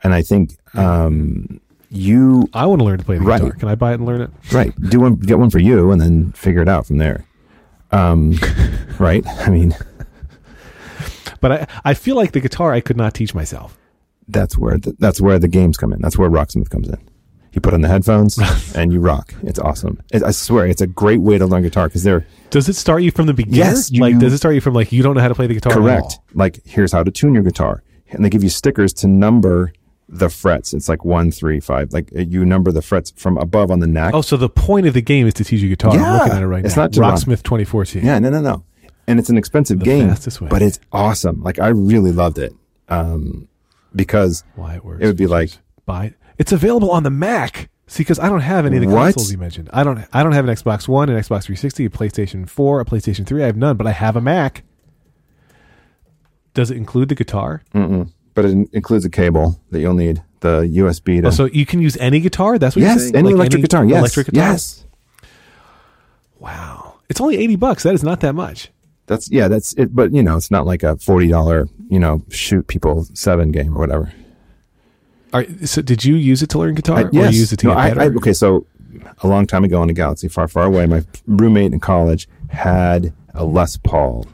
[0.03, 3.41] And I think um, you I want to learn to play the Right.
[3.41, 3.57] guitar.
[3.59, 4.31] Can I buy it and learn it?
[4.53, 7.27] right do one, get one for you, and then figure it out from there.
[7.93, 8.39] Um,
[8.99, 9.27] right?
[9.27, 9.75] I mean,
[11.41, 13.77] But I, I feel like the guitar I could not teach myself.
[14.29, 16.01] that's where the, that's where the games come in.
[16.01, 16.99] That's where Rocksmith comes in.
[17.53, 18.39] You put on the headphones
[18.77, 19.35] and you rock.
[19.43, 20.01] It's awesome.
[20.13, 23.03] It, I swear, it's a great way to learn guitar because they're Does it start
[23.03, 23.59] you from the beginning?
[23.59, 25.47] Yes, you- like does it start you from like you don't know how to play
[25.49, 25.73] the guitar?
[25.73, 26.19] at correct.
[26.35, 29.73] Like, here's how to tune your guitar, and they give you stickers to number
[30.13, 30.75] the frets.
[30.75, 31.93] It's like one, three, five.
[31.93, 34.13] Like uh, you number the frets from above on the neck.
[34.13, 35.93] Oh, so the point of the game is to teach you guitar.
[35.93, 36.13] I'm Yeah.
[36.19, 36.83] looking at it right It's now.
[36.85, 36.93] not.
[36.93, 38.05] Rocksmith 2014.
[38.05, 38.65] Yeah, no, no, no.
[39.07, 40.15] And it's an expensive The game,
[40.49, 41.43] but it's awesome.
[41.43, 42.53] Like I really loved it
[42.89, 43.49] um,
[43.95, 45.03] because Why it works?
[45.03, 45.51] it would be like
[45.87, 46.15] buy it.
[46.39, 47.69] It's available on the Mac.
[47.87, 49.03] See, because I don't have any of the What?
[49.15, 49.69] consoles you mentioned.
[49.73, 50.07] I don't.
[50.13, 53.43] I don't have an Xbox One, an Xbox 360, a PlayStation 4, a PlayStation 3.
[53.43, 54.63] I have none, but I have a Mac.
[56.55, 57.63] Does it include the guitar?
[57.75, 58.13] Mm-mm.
[58.35, 61.29] But it includes a cable that you'll need, the USB to.
[61.29, 62.59] Oh, so you can use any guitar?
[62.59, 63.17] That's what you're yes, saying?
[63.17, 63.85] any Like electric guitar.
[63.85, 64.51] Yes, Electric guitar.
[64.51, 64.85] yes.
[66.39, 66.95] Wow.
[67.09, 67.83] It's only 80 bucks.
[67.83, 68.71] That is not that much.
[69.07, 69.49] That's yeah.
[69.49, 69.95] That's it.
[69.95, 73.77] But you know, it's not like a forty dollar you know shoot people seven game
[73.77, 74.13] or whatever.
[75.35, 77.57] All right, so did you use it to learn guitar, I- or you use it
[77.61, 78.67] to No, get I- I- okay, so
[79.23, 83.13] a long time ago in a galaxy far, far away, my roommate in college had
[83.35, 84.27] a Les Paul,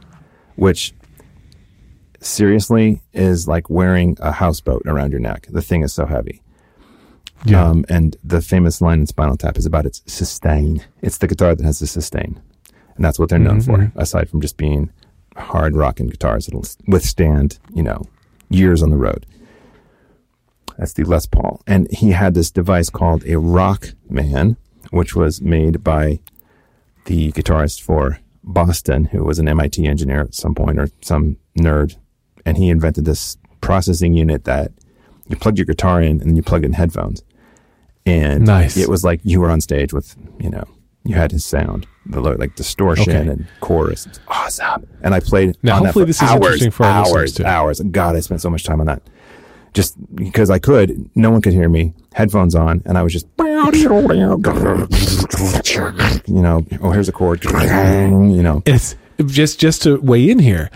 [0.57, 0.93] which
[2.27, 5.47] seriously is like wearing a houseboat around your neck.
[5.49, 6.41] The thing is so heavy.
[7.45, 7.63] yeah.
[7.69, 10.83] Um, and the famous line in Spinal Tap is about its sustain.
[11.01, 12.41] It's the guitar that has the sustain.
[12.95, 13.91] And that's what they're known Mhm, for, mhm.
[13.95, 14.89] aside from just being
[15.35, 18.01] hard rocking guitars that'll withstand, you know,
[18.49, 19.25] years on the road.
[20.77, 21.61] That's the Les Paul.
[21.67, 24.57] And he had this device called a Rock Man,
[24.91, 26.19] which was made by
[27.05, 31.95] the guitarist for Boston, who was an MIT engineer at some point or some nerd.
[32.47, 34.71] And he invented this processing unit that
[35.27, 37.21] you plugged your guitar in and you plugged in headphones.
[38.05, 38.77] And Nice.
[38.77, 40.63] it was like you were on stage with, you know,
[41.03, 43.29] you had his sound, the like distortion Okay.
[43.29, 44.05] and chorus.
[44.05, 44.87] It's awesome.
[45.03, 47.33] And I played Now, on that hopefully for this is hours, interesting for our hours,
[47.33, 47.45] too.
[47.45, 47.81] hours.
[47.81, 49.01] God, I spent so much time on that.
[49.73, 51.93] Just because I could, no one could hear me.
[52.13, 53.45] Headphones on, and I was just, you
[56.41, 58.63] know, oh, here's a chord, you know.
[58.65, 58.95] It's
[59.25, 60.69] just just to weigh in here.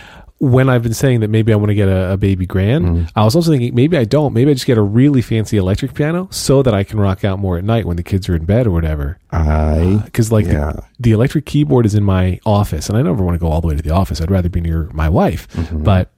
[0.43, 3.11] When I've been saying that maybe I want to get a, a baby grand, Mm.
[3.15, 4.33] I was also thinking maybe I don't.
[4.33, 7.37] Maybe I just get a really fancy electric piano so that I can rock out
[7.37, 9.19] more at night when the kids are in bed or whatever.
[9.31, 10.71] I Because like Yeah.
[10.73, 13.61] the, the electric keyboard is in my office, and I never want to go all
[13.61, 14.19] the way to the office.
[14.19, 15.47] I'd rather be near my wife.
[15.49, 15.83] Mm-hmm.
[15.83, 16.09] But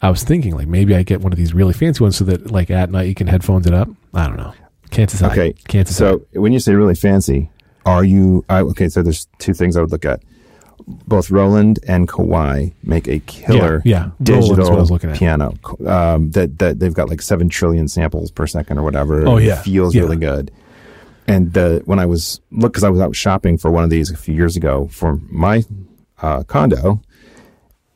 [0.00, 2.52] I was thinking like maybe I get one of these really fancy ones so that
[2.52, 3.88] like at night you can headphones it up.
[4.14, 4.54] I don't know.
[4.90, 5.32] Can't decide.
[5.32, 5.52] Okay.
[5.66, 6.20] Can't decide.
[6.32, 7.50] So when you say really fancy,
[7.84, 8.88] are you I, okay?
[8.88, 10.22] So there's two things I would look at.
[10.86, 14.10] Both Roland and Kawai make a killer Yeah, yeah.
[14.22, 15.16] Digital what I was looking at.
[15.16, 15.54] piano
[15.86, 19.26] um, that that they've got like seven trillion samples per second or whatever.
[19.26, 19.58] Oh, yeah.
[19.58, 20.02] it feels Yeah.
[20.02, 20.50] really good.
[21.26, 24.10] And the when I was look because I was out shopping for one of these
[24.10, 25.64] a few years ago for my
[26.20, 27.00] uh, condo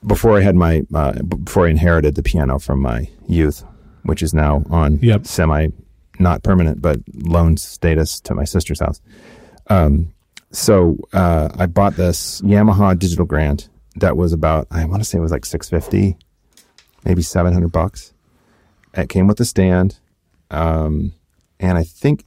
[0.07, 3.65] before I had my uh, before I inherited the piano from my youth,
[4.05, 5.27] which is now on Yep.
[5.27, 5.69] semi
[6.19, 9.01] not permanent but loan status to my sister's house.
[9.69, 10.13] Um,
[10.51, 15.19] so uh, I bought this Yamaha digital Grand that was about I want to say
[15.19, 16.17] it was like six fifty,
[17.05, 18.13] maybe seven hundred bucks.
[18.95, 19.99] It came with a stand,
[20.51, 21.13] um,
[21.61, 22.25] and I think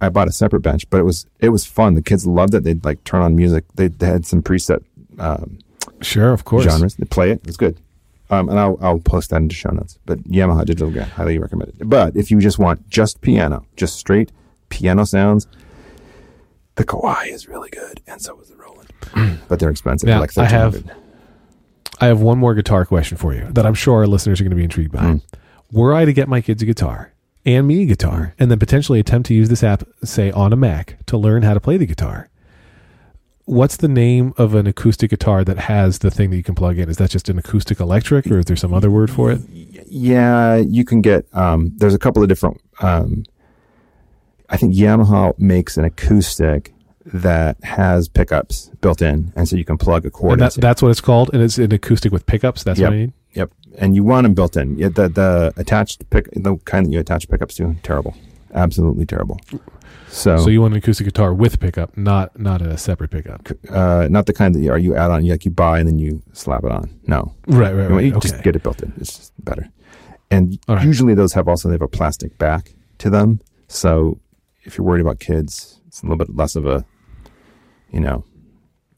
[0.00, 1.94] I bought a separate bench, but it was it was fun.
[1.94, 2.64] The kids loved it.
[2.64, 3.64] They'd like turn on music.
[3.74, 4.82] They, they had some preset
[5.18, 5.58] um,
[6.00, 6.64] sure, of course.
[6.64, 6.96] genres.
[6.96, 7.40] They play it.
[7.46, 7.78] It's good.
[8.30, 9.98] Um, and I'll, I'll post that into show notes.
[10.06, 11.88] But Yamaha Digital Grand, highly recommended.
[11.88, 14.32] But if you just want just piano, just straight
[14.70, 15.46] piano sounds,
[16.76, 18.90] the Kawai is really good, and so is the Roland.
[19.48, 20.06] but they're expensive.
[20.06, 20.84] Now, They're like I have-
[22.00, 24.50] I have one more guitar question for you that I'm sure our listeners are going
[24.50, 24.98] to be intrigued by.
[25.04, 25.22] Mm.
[25.70, 27.12] Were I to get my kids a guitar
[27.46, 30.56] and me a guitar, and then potentially attempt to use this app, say on a
[30.56, 32.28] Mac, to learn how to play the guitar,
[33.44, 36.78] what's the name of an acoustic guitar that has the thing that you can plug
[36.78, 36.88] in?
[36.88, 39.40] Is that just an acoustic electric, or is there some other word for it?
[39.50, 41.26] Yeah, you can get.
[41.32, 42.60] Um, there's a couple of different.
[42.80, 43.24] Um,
[44.54, 46.72] I think Yamaha makes an acoustic
[47.06, 50.40] that has pickups built in, and so you can plug a cord.
[50.40, 52.62] That, that's what it's called, and it's an acoustic with pickups.
[52.64, 52.88] That's Yep.
[52.90, 53.12] what I need.
[53.34, 54.76] Yep, and you want them built in.
[54.78, 58.14] The the attached pick, the kind that you attach pickups to, terrible,
[58.54, 59.38] absolutely terrible.
[60.08, 63.48] So, So you want an acoustic guitar with pickup, not not a separate pickup.
[63.70, 65.88] uh, not the kind that you, are you add on, you like you buy and
[65.88, 66.88] then you slap it on.
[67.08, 68.22] No, Right, right, You right.
[68.22, 68.44] just Okay.
[68.44, 68.92] get it built in.
[68.98, 69.68] It's just better.
[70.30, 70.84] And right.
[70.86, 73.40] usually those have also they have a plastic back to them.
[73.66, 74.18] So
[74.64, 76.84] if you're worried about kids, it's a little bit less of a,
[77.90, 78.24] you know,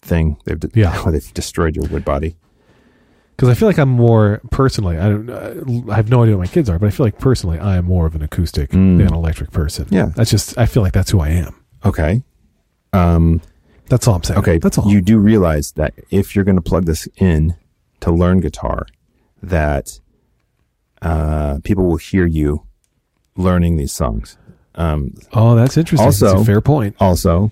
[0.01, 0.37] thing.
[0.45, 1.03] They've de- Yeah.
[1.11, 2.37] they've destroyed your wood body.
[3.37, 4.97] Because I feel like I'm more personally.
[4.97, 5.29] I don't.
[5.29, 7.77] Uh, I have no idea what my kids are, but I feel like personally, I
[7.77, 8.97] am more of an acoustic Mm.
[8.97, 9.87] than an electric person.
[9.91, 10.07] Yeah.
[10.17, 10.57] that's just.
[10.57, 11.55] I feel like that's who I am.
[11.85, 12.23] Okay.
[12.95, 13.43] Um,
[13.91, 14.39] That's all I'm saying.
[14.41, 14.91] Okay, that's all.
[14.91, 17.55] You do realize that if you're going to plug this in
[18.01, 18.87] to learn guitar,
[19.43, 20.01] that
[21.03, 22.67] uh, people will hear you
[23.37, 24.39] learning these songs.
[24.77, 26.05] Um, oh, that's interesting.
[26.07, 26.97] Also- that's a fair point.
[27.01, 27.51] also,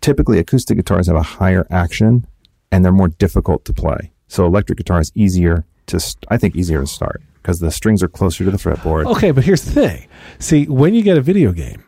[0.00, 2.26] typically acoustic guitars have a higher action
[2.70, 4.10] and they're more difficult to play.
[4.28, 8.02] So electric guitar is easier to, st- I think, easier to start because the strings
[8.02, 9.04] are closer to the fretboard.
[9.06, 10.08] Okay, but here's the thing.
[10.38, 11.84] See, when you get a video game,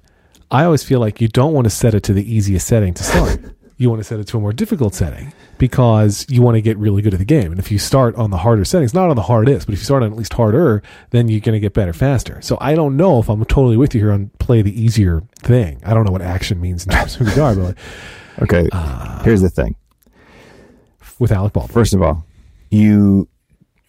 [0.51, 3.03] I always feel like you don't want to set it to the easiest setting to
[3.03, 3.41] start.
[3.77, 6.77] you want to set it to a more difficult setting because you want to get
[6.79, 7.51] really good at the game.
[7.51, 9.85] And if you start on the harder settings, not on the hardest, but if you
[9.85, 12.41] start on at least harder, then you're going to get better faster.
[12.41, 15.81] So I don't know if I'm totally with you here on play the easier thing.
[15.85, 17.77] I don't know what action means in terms of guitar, but
[18.43, 19.77] Okay, Uh, here's the thing.
[21.19, 21.73] with Alec Baldwin.
[21.73, 22.25] First of all,
[22.71, 23.29] you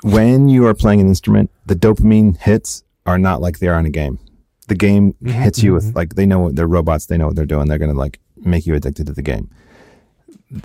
[0.04, 3.86] when you are playing an instrument, the dopamine hits are not like they are in
[3.86, 4.20] a game.
[4.68, 7.36] The game Mm-hmm, hits you with like they know what they're robots, they know what
[7.36, 7.68] they're doing.
[7.68, 9.50] They're going to like make you addicted to the game.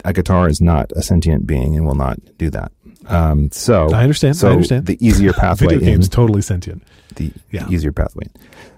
[0.05, 2.72] A guitar is not a sentient being and will not do that.
[3.07, 4.86] Um, so I understand, I So understand.
[4.86, 6.82] the easier pathway Video in, totally sentient.
[7.16, 7.64] the, Yeah.
[7.64, 8.24] the easier pathway.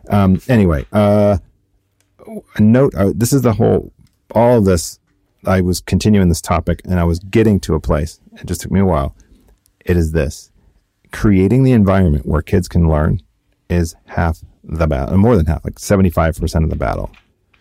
[0.08, 0.14] in.
[0.14, 1.38] Um, anyway, uh,
[2.56, 2.94] a note.
[2.94, 3.92] Uh, this is the whole.
[4.34, 4.98] All of this.
[5.44, 8.20] I was continuing this topic, and I was getting to a place.
[8.40, 9.14] It just took me a while.
[9.84, 10.50] It is this:
[11.10, 13.20] creating the environment where kids can learn
[13.68, 17.10] is half the battle, more than half, like seventy-five percent of the battle.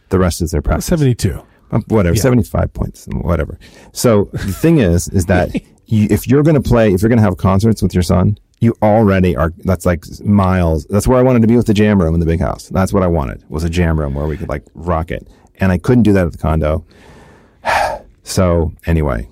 [0.09, 0.85] The rest is their practice.
[0.85, 1.41] 72.
[1.71, 2.21] Uh, whatever, Yeah.
[2.21, 3.57] 75 points, whatever.
[3.93, 5.55] So the thing is, is that
[5.85, 8.37] you, if you're going to play, if you're going to have concerts with your son,
[8.59, 9.53] you already are.
[9.59, 10.85] That's like miles.
[10.85, 12.69] That's where I wanted to be with the jam room in the big house.
[12.69, 15.27] That's what I wanted was a jam room where we could like rock it.
[15.59, 16.85] And I couldn't do that at the condo.
[18.23, 19.27] so anyway,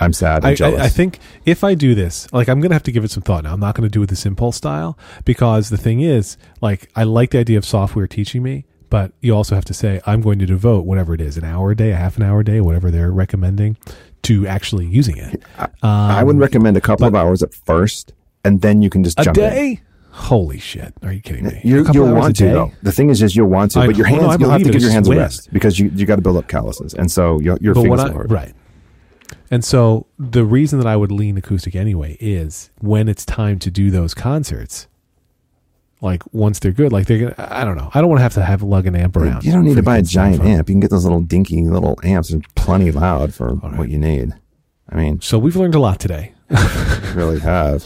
[0.00, 0.44] I'm sad.
[0.44, 0.80] I'm I, jealous.
[0.80, 3.22] I, I think if I do this, like I'm gonna have to give it some
[3.22, 3.44] thought.
[3.44, 7.04] Now I'm not gonna do it this impulse style because the thing is, like I
[7.04, 10.38] like the idea of software teaching me, but you also have to say I'm going
[10.38, 12.60] to devote whatever it is, an hour a day, a half an hour a day,
[12.60, 13.76] whatever they're recommending,
[14.22, 15.42] to actually using it.
[15.82, 18.12] I would um, recommend a couple of hours at first,
[18.44, 19.50] and then you can just A jump in.
[19.50, 19.80] day?
[20.10, 20.94] Holy shit!
[21.02, 21.60] Are you kidding me?
[21.64, 22.72] You, you'll want to though.
[22.84, 24.62] The thing is, just you'll want to, I but your know, no, hands you'll have
[24.62, 27.10] to give your hands a rest because you you got to build up calluses, and
[27.10, 28.30] so your your fingers I, hurt.
[28.30, 28.54] right
[29.50, 33.70] and so the reason that i would lean acoustic anyway is when it's time to
[33.70, 34.86] do those concerts
[36.04, 38.34] like once they're good like they're gonna i don't know i don't want to have
[38.34, 40.32] to have lug an amp around You don't need to buy a kids to have
[40.36, 40.68] giant amp.
[40.68, 44.32] You can get those little dinky little amps and plenty loud for what you need.
[44.90, 46.32] I mean, so we've learned a lot today
[47.14, 47.84] really have.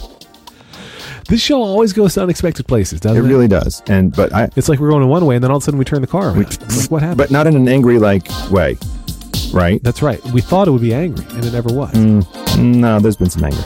[1.29, 3.83] this show always goes to unexpected places It doesn't it, really does.
[3.89, 5.65] And but I it's like we're going in one way and then all of a
[5.65, 7.99] sudden we turn the car around It's like what happened but not in an angry
[7.99, 8.77] like way,
[9.53, 9.81] right?
[9.85, 13.17] that's right we thought it would be angry and it never was Mm, no, there's
[13.17, 13.63] been some anger.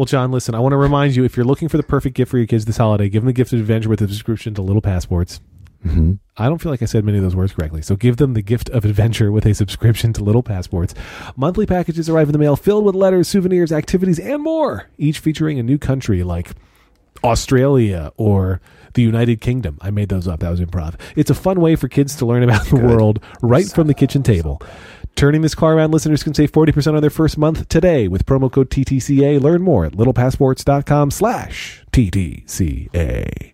[0.00, 2.30] Well, Jon, listen, I want to remind you if you're looking for the perfect gift
[2.30, 4.62] for your kids this holiday, give them the gift of adventure with a subscription to
[4.62, 5.42] Little Passports.
[5.82, 7.82] hmm I don't feel like I said many of those words correctly.
[7.82, 10.94] So give them the gift of adventure with a subscription to Little Passports.
[11.36, 15.58] Monthly packages arrive in the mail filled with letters, souvenirs, activities, and more, each featuring
[15.58, 16.52] a new country like
[17.22, 18.62] Australia or
[18.94, 19.76] the United Kingdom.
[19.82, 20.40] I made those up.
[20.40, 20.98] That was improv.
[21.14, 24.22] It's a fun way for kids to learn about the world right from the kitchen
[24.22, 24.62] table.
[25.16, 28.50] Turning this car around, listeners can save 40% on their first month today with promo
[28.50, 29.40] code TTCA.
[29.40, 33.52] Learn more at littlepassports.com slash TTCA.